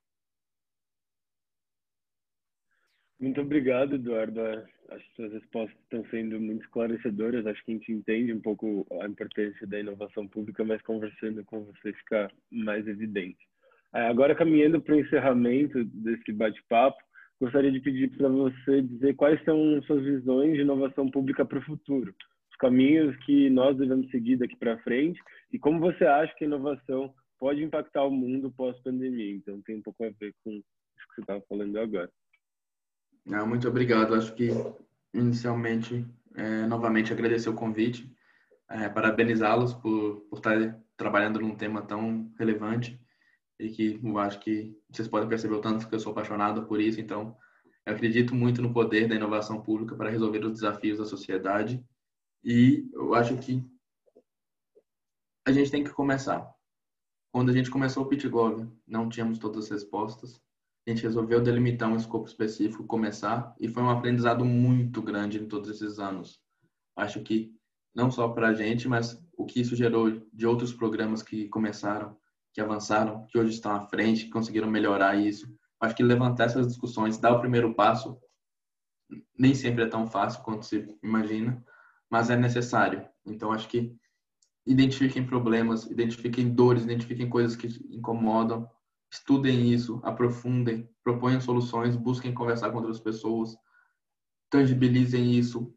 Muito 3.19 3.41
obrigado, 3.41 3.97
Eduardo. 3.97 4.41
Que 4.89 5.17
suas 5.17 5.33
respostas 5.33 5.77
estão 5.81 6.05
sendo 6.13 6.41
muito 6.41 6.63
esclarecedoras. 6.63 7.45
Acho 7.45 7.65
que 7.65 7.73
a 7.73 7.75
gente 7.75 7.91
entende 7.91 8.33
um 8.33 8.41
pouco 8.41 8.87
a 9.03 9.09
importância 9.09 9.67
da 9.67 9.81
inovação 9.81 10.29
pública, 10.29 10.65
mas 10.65 10.81
conversando 10.83 11.45
com 11.45 11.65
você 11.65 11.93
fica 11.95 12.31
mais 12.53 12.87
evidente. 12.87 13.49
É, 13.93 14.07
agora, 14.07 14.37
caminhando 14.37 14.81
para 14.81 14.95
o 14.95 15.01
encerramento 15.01 15.85
desse 15.87 16.31
bate-papo, 16.31 17.03
gostaria 17.41 17.73
de 17.73 17.81
pedir 17.81 18.17
para 18.17 18.29
você 18.29 18.81
dizer 18.83 19.17
quais 19.17 19.43
são 19.43 19.83
suas 19.83 20.05
visões 20.05 20.55
de 20.55 20.61
inovação 20.61 21.11
pública 21.11 21.45
para 21.45 21.59
o 21.59 21.63
futuro 21.63 22.15
caminhos 22.65 23.15
que 23.27 23.51
nós 23.51 23.77
devemos 23.77 24.11
seguir 24.11 24.39
daqui 24.39 24.57
para 24.57 24.79
frente 24.79 25.21
e 25.53 25.59
como 25.59 25.79
você 25.79 26.07
acha 26.07 26.35
que 26.35 26.45
a 26.45 26.47
inovação 26.47 27.13
pode 27.39 27.63
impactar 27.63 28.05
o 28.05 28.11
mundo 28.11 28.51
pós-pandemia. 28.51 29.35
Então, 29.35 29.61
tem 29.61 29.77
um 29.77 29.83
pouco 29.83 30.03
a 30.03 30.09
ver 30.19 30.35
com 30.43 30.51
isso 30.51 30.65
que 31.09 31.15
você 31.15 31.21
estava 31.21 31.43
falando 31.47 31.79
agora. 31.79 32.11
Ah, 33.31 33.45
muito 33.45 33.69
obrigado. 33.69 34.15
Acho 34.15 34.35
que, 34.35 34.49
inicialmente, 35.13 36.07
é, 36.35 36.67
novamente 36.67 37.13
agradecer 37.13 37.51
o 37.51 37.55
convite, 37.55 38.11
é, 38.71 38.89
parabenizá-los 38.89 39.75
por, 39.75 40.23
por 40.31 40.39
estar 40.39 40.81
trabalhando 40.97 41.41
num 41.41 41.55
tema 41.55 41.83
tão 41.83 42.33
relevante 42.39 42.99
e 43.61 43.69
que 43.69 44.01
eu 44.03 44.19
acho 44.19 44.41
que 44.41 44.75
vocês 44.91 45.07
podem 45.07 45.29
perceber 45.29 45.55
o 45.55 45.61
tanto 45.61 45.87
que 45.87 45.95
eu 45.95 46.01
sou 46.01 46.13
apaixonado 46.13 46.65
por 46.65 46.81
isso. 46.81 46.99
Então, 46.99 47.37
eu 47.85 47.93
acredito 47.93 48.35
muito 48.35 48.63
no 48.63 48.73
poder 48.73 49.07
da 49.07 49.17
inovação 49.17 49.61
pública 49.61 49.95
para 49.95 50.09
resolver 50.09 50.43
os 50.47 50.53
desafios 50.53 50.97
da 50.97 51.05
sociedade 51.05 51.85
e 52.45 52.91
eu 52.93 53.15
acho 53.15 53.37
que 53.39 53.65
a 55.47 55.53
gente 55.53 55.71
tem 55.71 55.83
que 55.83 55.91
começar. 55.91 56.53
Quando 57.33 57.51
a 57.51 57.53
gente 57.53 57.71
começou 57.71 58.05
o 58.05 58.07
PitGov, 58.07 58.71
não 58.87 59.09
tínhamos 59.09 59.39
todas 59.39 59.65
as 59.65 59.71
respostas. 59.71 60.41
A 60.87 60.91
gente 60.91 61.03
resolveu 61.03 61.41
delimitar 61.41 61.89
um 61.91 61.97
escopo 61.97 62.29
específico, 62.29 62.87
começar, 62.87 63.55
e 63.59 63.69
foi 63.69 63.83
um 63.83 63.91
aprendizado 63.91 64.45
muito 64.45 65.01
grande 65.01 65.39
em 65.39 65.49
todos 65.49 65.71
esses 65.71 65.99
anos. 65.99 66.39
Acho 66.97 67.23
que 67.23 67.53
não 67.95 68.11
só 68.11 68.29
para 68.29 68.49
a 68.49 68.55
gente, 68.55 68.87
mas 68.87 69.21
o 69.37 69.47
que 69.47 69.61
isso 69.61 69.75
gerou 69.75 70.11
de 70.33 70.47
outros 70.47 70.73
programas 70.73 71.23
que 71.23 71.49
começaram, 71.49 72.17
que 72.53 72.61
avançaram, 72.61 73.27
que 73.27 73.39
hoje 73.39 73.55
estão 73.55 73.73
à 73.73 73.81
frente, 73.81 74.27
que 74.27 74.31
conseguiram 74.31 74.71
melhorar 74.71 75.17
isso. 75.17 75.53
Acho 75.81 75.97
que 75.97 76.03
levantar 76.03 76.45
essas 76.45 76.67
discussões, 76.67 77.19
dar 77.19 77.33
o 77.33 77.41
primeiro 77.41 77.75
passo, 77.75 78.19
nem 79.37 79.55
sempre 79.55 79.85
é 79.85 79.89
tão 79.89 80.07
fácil 80.07 80.43
quanto 80.43 80.67
se 80.67 80.87
imagina, 81.03 81.65
mas 82.11 82.31
é 82.31 82.37
necessário. 82.37 83.07
Então, 83.27 83.53
acho 83.53 83.69
que 83.69 83.95
identifiquem 84.67 85.27
problemas, 85.27 85.85
identifiquem 85.85 86.55
dores, 86.55 86.85
identifiquem 86.85 87.29
coisas 87.29 87.57
que 87.57 87.67
incomodam, 87.91 88.69
estudem 89.13 89.73
isso, 89.73 90.01
aprofundem, 90.03 90.89
proponham 91.03 91.41
soluções, 91.41 91.97
busquem 91.97 92.35
conversar 92.35 92.71
com 92.71 92.79
outras 92.79 92.99
pessoas, 92.99 93.57
tangibilizem 94.51 95.35
isso, 95.35 95.73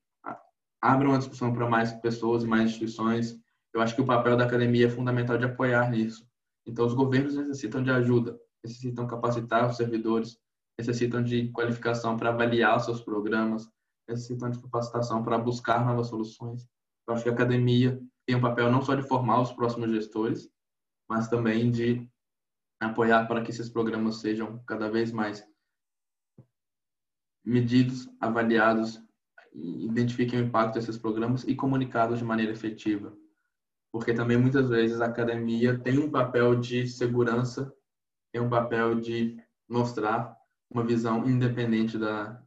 abram 0.82 1.13
a 1.13 1.18
discussão 1.18 1.54
para 1.54 1.70
mais 1.70 1.92
pessoas 1.94 2.44
e 2.44 2.48
mais 2.48 2.70
instituições. 2.70 3.38
Eu 3.74 3.82
acho 3.82 3.96
que 3.96 4.02
o 4.02 4.06
papel 4.06 4.38
da 4.38 4.46
academia 4.46 4.88
é 4.88 4.90
fundamental 4.90 5.38
de 5.38 5.46
apoiar 5.46 5.90
nisso. 5.90 6.28
Então, 6.66 6.86
os 6.86 6.94
governos 6.94 7.36
necessitam 7.36 7.84
de 7.84 7.92
ajuda, 7.92 8.38
necessitam 8.63 9.08
capacitar 9.08 9.70
os 9.70 9.78
servidores, 9.78 10.38
necessitam 10.78 11.24
de 11.24 11.50
qualificação 11.52 12.18
para 12.18 12.30
avaliar 12.30 12.80
seus 12.80 13.02
programas, 13.02 13.70
necessitam 14.08 14.50
de 14.50 14.60
capacitação 14.60 15.24
para 15.24 15.38
buscar 15.38 15.86
novas 15.86 16.08
soluções. 16.08 16.67
Eu 17.08 17.13
acho 17.13 17.24
que 17.24 17.30
a 17.30 17.34
academia 17.34 18.00
tem 18.26 18.36
um 18.36 18.41
papel 18.41 18.72
não 18.72 18.82
só 18.82 18.96
de 18.96 19.08
formar 19.08 19.41
os 19.41 19.52
próximos 19.52 19.89
gestores, 19.91 20.50
mas 21.10 21.28
também 21.28 21.72
de 21.72 22.10
apoiar 22.80 23.26
para 23.28 23.41
que 23.41 23.52
esses 23.52 23.70
programas 23.70 24.17
sejam 24.17 24.62
cada 24.65 24.89
vez 24.89 25.12
mais 25.12 25.43
medidos, 27.43 28.10
avaliados, 28.20 29.02
identifiquem 29.54 30.41
o 30.41 30.43
impacto 30.43 30.76
desses 30.76 30.98
programas 30.98 31.43
e 31.46 31.56
comunicados 31.56 32.20
de 32.20 32.26
maneira 32.26 32.52
efetiva. 32.52 33.17
Porque 33.91 34.13
também 34.13 34.38
muitas 34.38 34.67
vezes 34.67 35.00
a 35.00 35.06
academia 35.06 35.80
tem 35.80 35.98
um 35.98 36.12
papel 36.12 36.60
de 36.60 36.86
segurança, 36.88 37.74
tem 38.34 38.41
um 38.41 38.50
papel 38.50 39.00
de 39.00 39.41
mostrar 39.67 40.38
uma 40.70 40.84
visão 40.84 41.26
independente 41.26 41.98
da, 41.98 42.43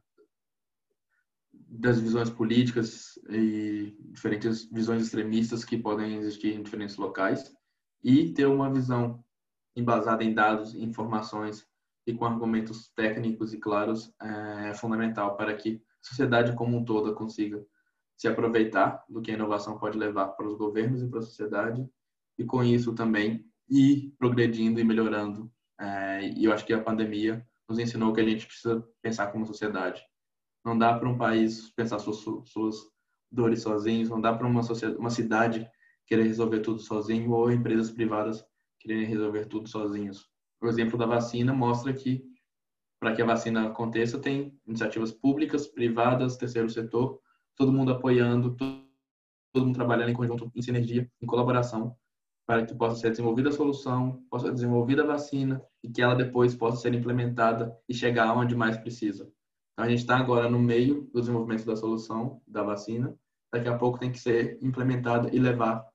das 1.71 2.01
visões 2.01 2.29
políticas 2.29 3.17
e 3.29 3.95
diferentes 4.09 4.69
visões 4.69 5.03
extremistas 5.03 5.63
que 5.63 5.77
podem 5.77 6.17
existir 6.17 6.53
em 6.53 6.61
diferentes 6.61 6.97
locais 6.97 7.49
e 8.03 8.33
ter 8.33 8.45
uma 8.45 8.69
visão 8.69 9.23
embasada 9.73 10.21
em 10.21 10.33
dados, 10.33 10.75
informações 10.75 11.65
e 12.05 12.13
com 12.13 12.25
argumentos 12.25 12.91
técnicos 12.93 13.53
e 13.53 13.57
claros 13.57 14.13
é 14.21 14.73
fundamental 14.73 15.37
para 15.37 15.55
que 15.55 15.81
a 16.03 16.07
sociedade 16.09 16.53
como 16.55 16.75
um 16.75 16.83
todo 16.83 17.15
consiga 17.15 17.65
se 18.17 18.27
aproveitar 18.27 19.05
do 19.07 19.21
que 19.21 19.31
a 19.31 19.35
inovação 19.35 19.79
pode 19.79 19.97
levar 19.97 20.27
para 20.29 20.47
os 20.47 20.57
governos 20.57 21.01
e 21.01 21.07
para 21.07 21.19
a 21.19 21.23
sociedade 21.23 21.87
e 22.37 22.43
com 22.43 22.61
isso 22.61 22.93
também 22.93 23.45
ir 23.69 24.13
progredindo 24.19 24.79
e 24.79 24.83
melhorando. 24.83 25.49
É, 25.79 26.27
e 26.27 26.43
eu 26.43 26.51
acho 26.51 26.65
que 26.65 26.73
a 26.73 26.83
pandemia 26.83 27.47
nos 27.69 27.79
ensinou 27.79 28.11
que 28.11 28.19
a 28.19 28.27
gente 28.27 28.45
precisa 28.45 28.85
pensar 29.01 29.27
como 29.31 29.45
sociedade 29.45 30.03
não 30.63 30.77
dá 30.77 30.97
para 30.97 31.09
um 31.09 31.17
país 31.17 31.69
pensar 31.71 31.99
suas, 31.99 32.17
suas 32.45 32.75
dores 33.31 33.61
sozinhos, 33.61 34.09
não 34.09 34.21
dá 34.21 34.33
para 34.33 34.47
uma, 34.47 34.61
uma 34.97 35.09
cidade 35.09 35.69
querer 36.05 36.23
resolver 36.23 36.59
tudo 36.59 36.79
sozinho 36.79 37.31
ou 37.31 37.51
empresas 37.51 37.89
privadas 37.89 38.45
quererem 38.79 39.05
resolver 39.05 39.45
tudo 39.45 39.69
sozinhos. 39.69 40.27
O 40.61 40.67
exemplo 40.67 40.97
da 40.97 41.05
vacina 41.05 41.53
mostra 41.53 41.93
que 41.93 42.23
para 42.99 43.15
que 43.15 43.21
a 43.21 43.25
vacina 43.25 43.67
aconteça 43.67 44.19
tem 44.19 44.55
iniciativas 44.67 45.11
públicas, 45.11 45.65
privadas, 45.65 46.37
terceiro 46.37 46.69
setor, 46.69 47.19
todo 47.55 47.73
mundo 47.73 47.91
apoiando, 47.91 48.55
todo, 48.55 49.65
mundo 49.65 49.73
trabalhando 49.73 50.09
em 50.09 50.13
conjunto, 50.13 50.51
em 50.55 50.61
sinergia, 50.61 51.09
em 51.19 51.25
colaboração, 51.25 51.95
para 52.45 52.63
que 52.63 52.75
possa 52.75 52.97
ser 52.97 53.09
desenvolvida 53.09 53.49
a 53.49 53.53
solução, 53.53 54.23
possa 54.29 54.47
ser 54.47 54.53
desenvolvida 54.53 55.01
a 55.01 55.07
vacina 55.07 55.63
e 55.83 55.89
que 55.89 56.01
ela 56.01 56.13
depois 56.13 56.53
possa 56.53 56.77
ser 56.77 56.93
implementada 56.93 57.75
e 57.89 57.93
chegar 57.93 58.31
onde 58.37 58.55
mais 58.55 58.77
precisa. 58.77 59.31
Então, 59.73 59.85
a 59.85 59.89
gente 59.89 59.99
está 59.99 60.17
agora 60.17 60.49
no 60.49 60.59
meio 60.59 61.09
do 61.13 61.19
desenvolvimento 61.19 61.65
da 61.65 61.75
solução 61.75 62.41
da 62.47 62.63
vacina. 62.63 63.15
Daqui 63.53 63.67
a 63.67 63.77
pouco 63.77 63.99
tem 63.99 64.11
que 64.11 64.19
ser 64.19 64.57
implementada 64.61 65.29
e 65.33 65.39
levar 65.39 65.85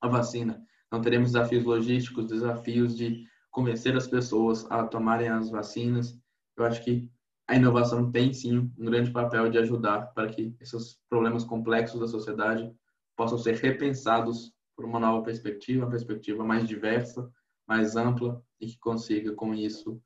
a 0.00 0.08
vacina. 0.08 0.62
Então, 0.86 1.00
teremos 1.00 1.32
desafios 1.32 1.64
logísticos, 1.64 2.26
desafios 2.26 2.96
de 2.96 3.24
convencer 3.50 3.96
as 3.96 4.06
pessoas 4.06 4.70
a 4.70 4.86
tomarem 4.86 5.28
as 5.28 5.50
vacinas. 5.50 6.18
Eu 6.56 6.64
acho 6.64 6.82
que 6.84 7.10
a 7.48 7.56
inovação 7.56 8.10
tem 8.10 8.32
sim 8.32 8.72
um 8.78 8.84
grande 8.84 9.10
papel 9.10 9.50
de 9.50 9.58
ajudar 9.58 10.12
para 10.14 10.28
que 10.28 10.54
esses 10.60 10.98
problemas 11.08 11.44
complexos 11.44 12.00
da 12.00 12.06
sociedade 12.06 12.72
possam 13.16 13.36
ser 13.36 13.56
repensados 13.56 14.52
por 14.76 14.84
uma 14.84 15.00
nova 15.00 15.24
perspectiva, 15.24 15.84
uma 15.84 15.90
perspectiva 15.90 16.44
mais 16.44 16.66
diversa, 16.66 17.30
mais 17.66 17.96
ampla 17.96 18.42
e 18.60 18.68
que 18.68 18.78
consiga 18.78 19.32
com 19.34 19.52
isso 19.52 20.00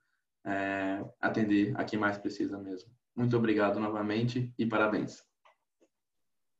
é, 0.44 1.04
atender 1.20 1.72
a 1.76 1.84
quem 1.84 1.98
mais 1.98 2.18
precisa 2.18 2.58
mesmo. 2.58 2.90
Muito 3.14 3.36
obrigado 3.36 3.78
novamente 3.78 4.52
e 4.58 4.66
parabéns. 4.66 5.24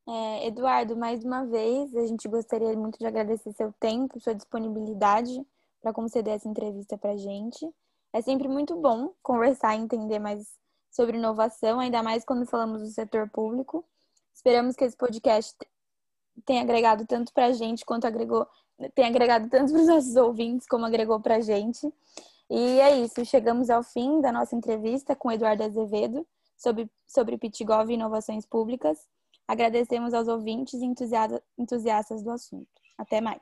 É, 0.07 0.47
Eduardo, 0.47 0.97
mais 0.97 1.25
uma 1.25 1.47
vez, 1.47 1.95
a 1.97 2.07
gente 2.07 2.29
gostaria 2.29 2.77
muito 2.77 2.99
de 2.99 3.07
agradecer 3.07 3.53
seu 3.53 3.73
tempo, 3.81 4.21
sua 4.21 4.35
disponibilidade 4.35 5.45
para 5.81 5.93
conceder 5.93 6.35
essa 6.35 6.49
entrevista 6.49 6.97
para 6.97 7.13
a 7.13 7.17
gente. 7.17 7.69
É 8.13 8.21
sempre 8.21 8.47
muito 8.47 8.77
bom 8.77 9.13
conversar 9.23 9.75
e 9.75 9.81
entender 9.81 10.19
mais 10.19 10.47
sobre 10.91 11.17
inovação, 11.17 11.81
ainda 11.81 12.03
mais 12.03 12.25
quando 12.25 12.47
falamos 12.47 12.83
do 12.83 12.89
setor 12.89 13.29
público. 13.29 13.85
Esperamos 14.33 14.77
que 14.77 14.85
esse 14.85 14.97
podcast 14.97 15.57
tenha 16.45 16.63
agregado 16.63 17.07
tanto 17.07 17.33
para 17.33 17.47
a 17.47 17.53
gente 17.53 17.85
quanto 17.85 18.07
agregou, 18.07 18.47
tenha 18.95 19.09
agregado 19.09 19.49
tanto 19.49 19.73
para 19.73 19.81
os 19.81 19.89
nossos 19.89 20.17
ouvintes 20.17 20.67
como 20.67 20.85
agregou 20.85 21.19
para 21.21 21.37
a 21.37 21.41
gente. 21.41 21.93
E 22.51 22.81
é 22.81 22.99
isso, 23.01 23.25
chegamos 23.25 23.71
ao 23.71 23.83
fim 23.83 24.21
da 24.21 24.31
nossa 24.31 24.55
entrevista 24.55 25.17
com 25.17 25.33
Eduardo 25.33 25.65
Azevedo 25.65 26.27
sobre, 26.57 26.91
sobre 27.07 27.39
Pitgov 27.39 27.91
e 27.91 27.95
inovações 27.95 28.47
públicas. 28.47 28.99
Agradecemos 29.47 30.15
aos 30.15 30.29
ouvintes 30.29 30.75
e 30.75 30.87
entusiastas 31.59 32.23
do 32.23 32.31
assunto. 32.31 32.69
Até 32.97 33.21
mais. 33.21 33.41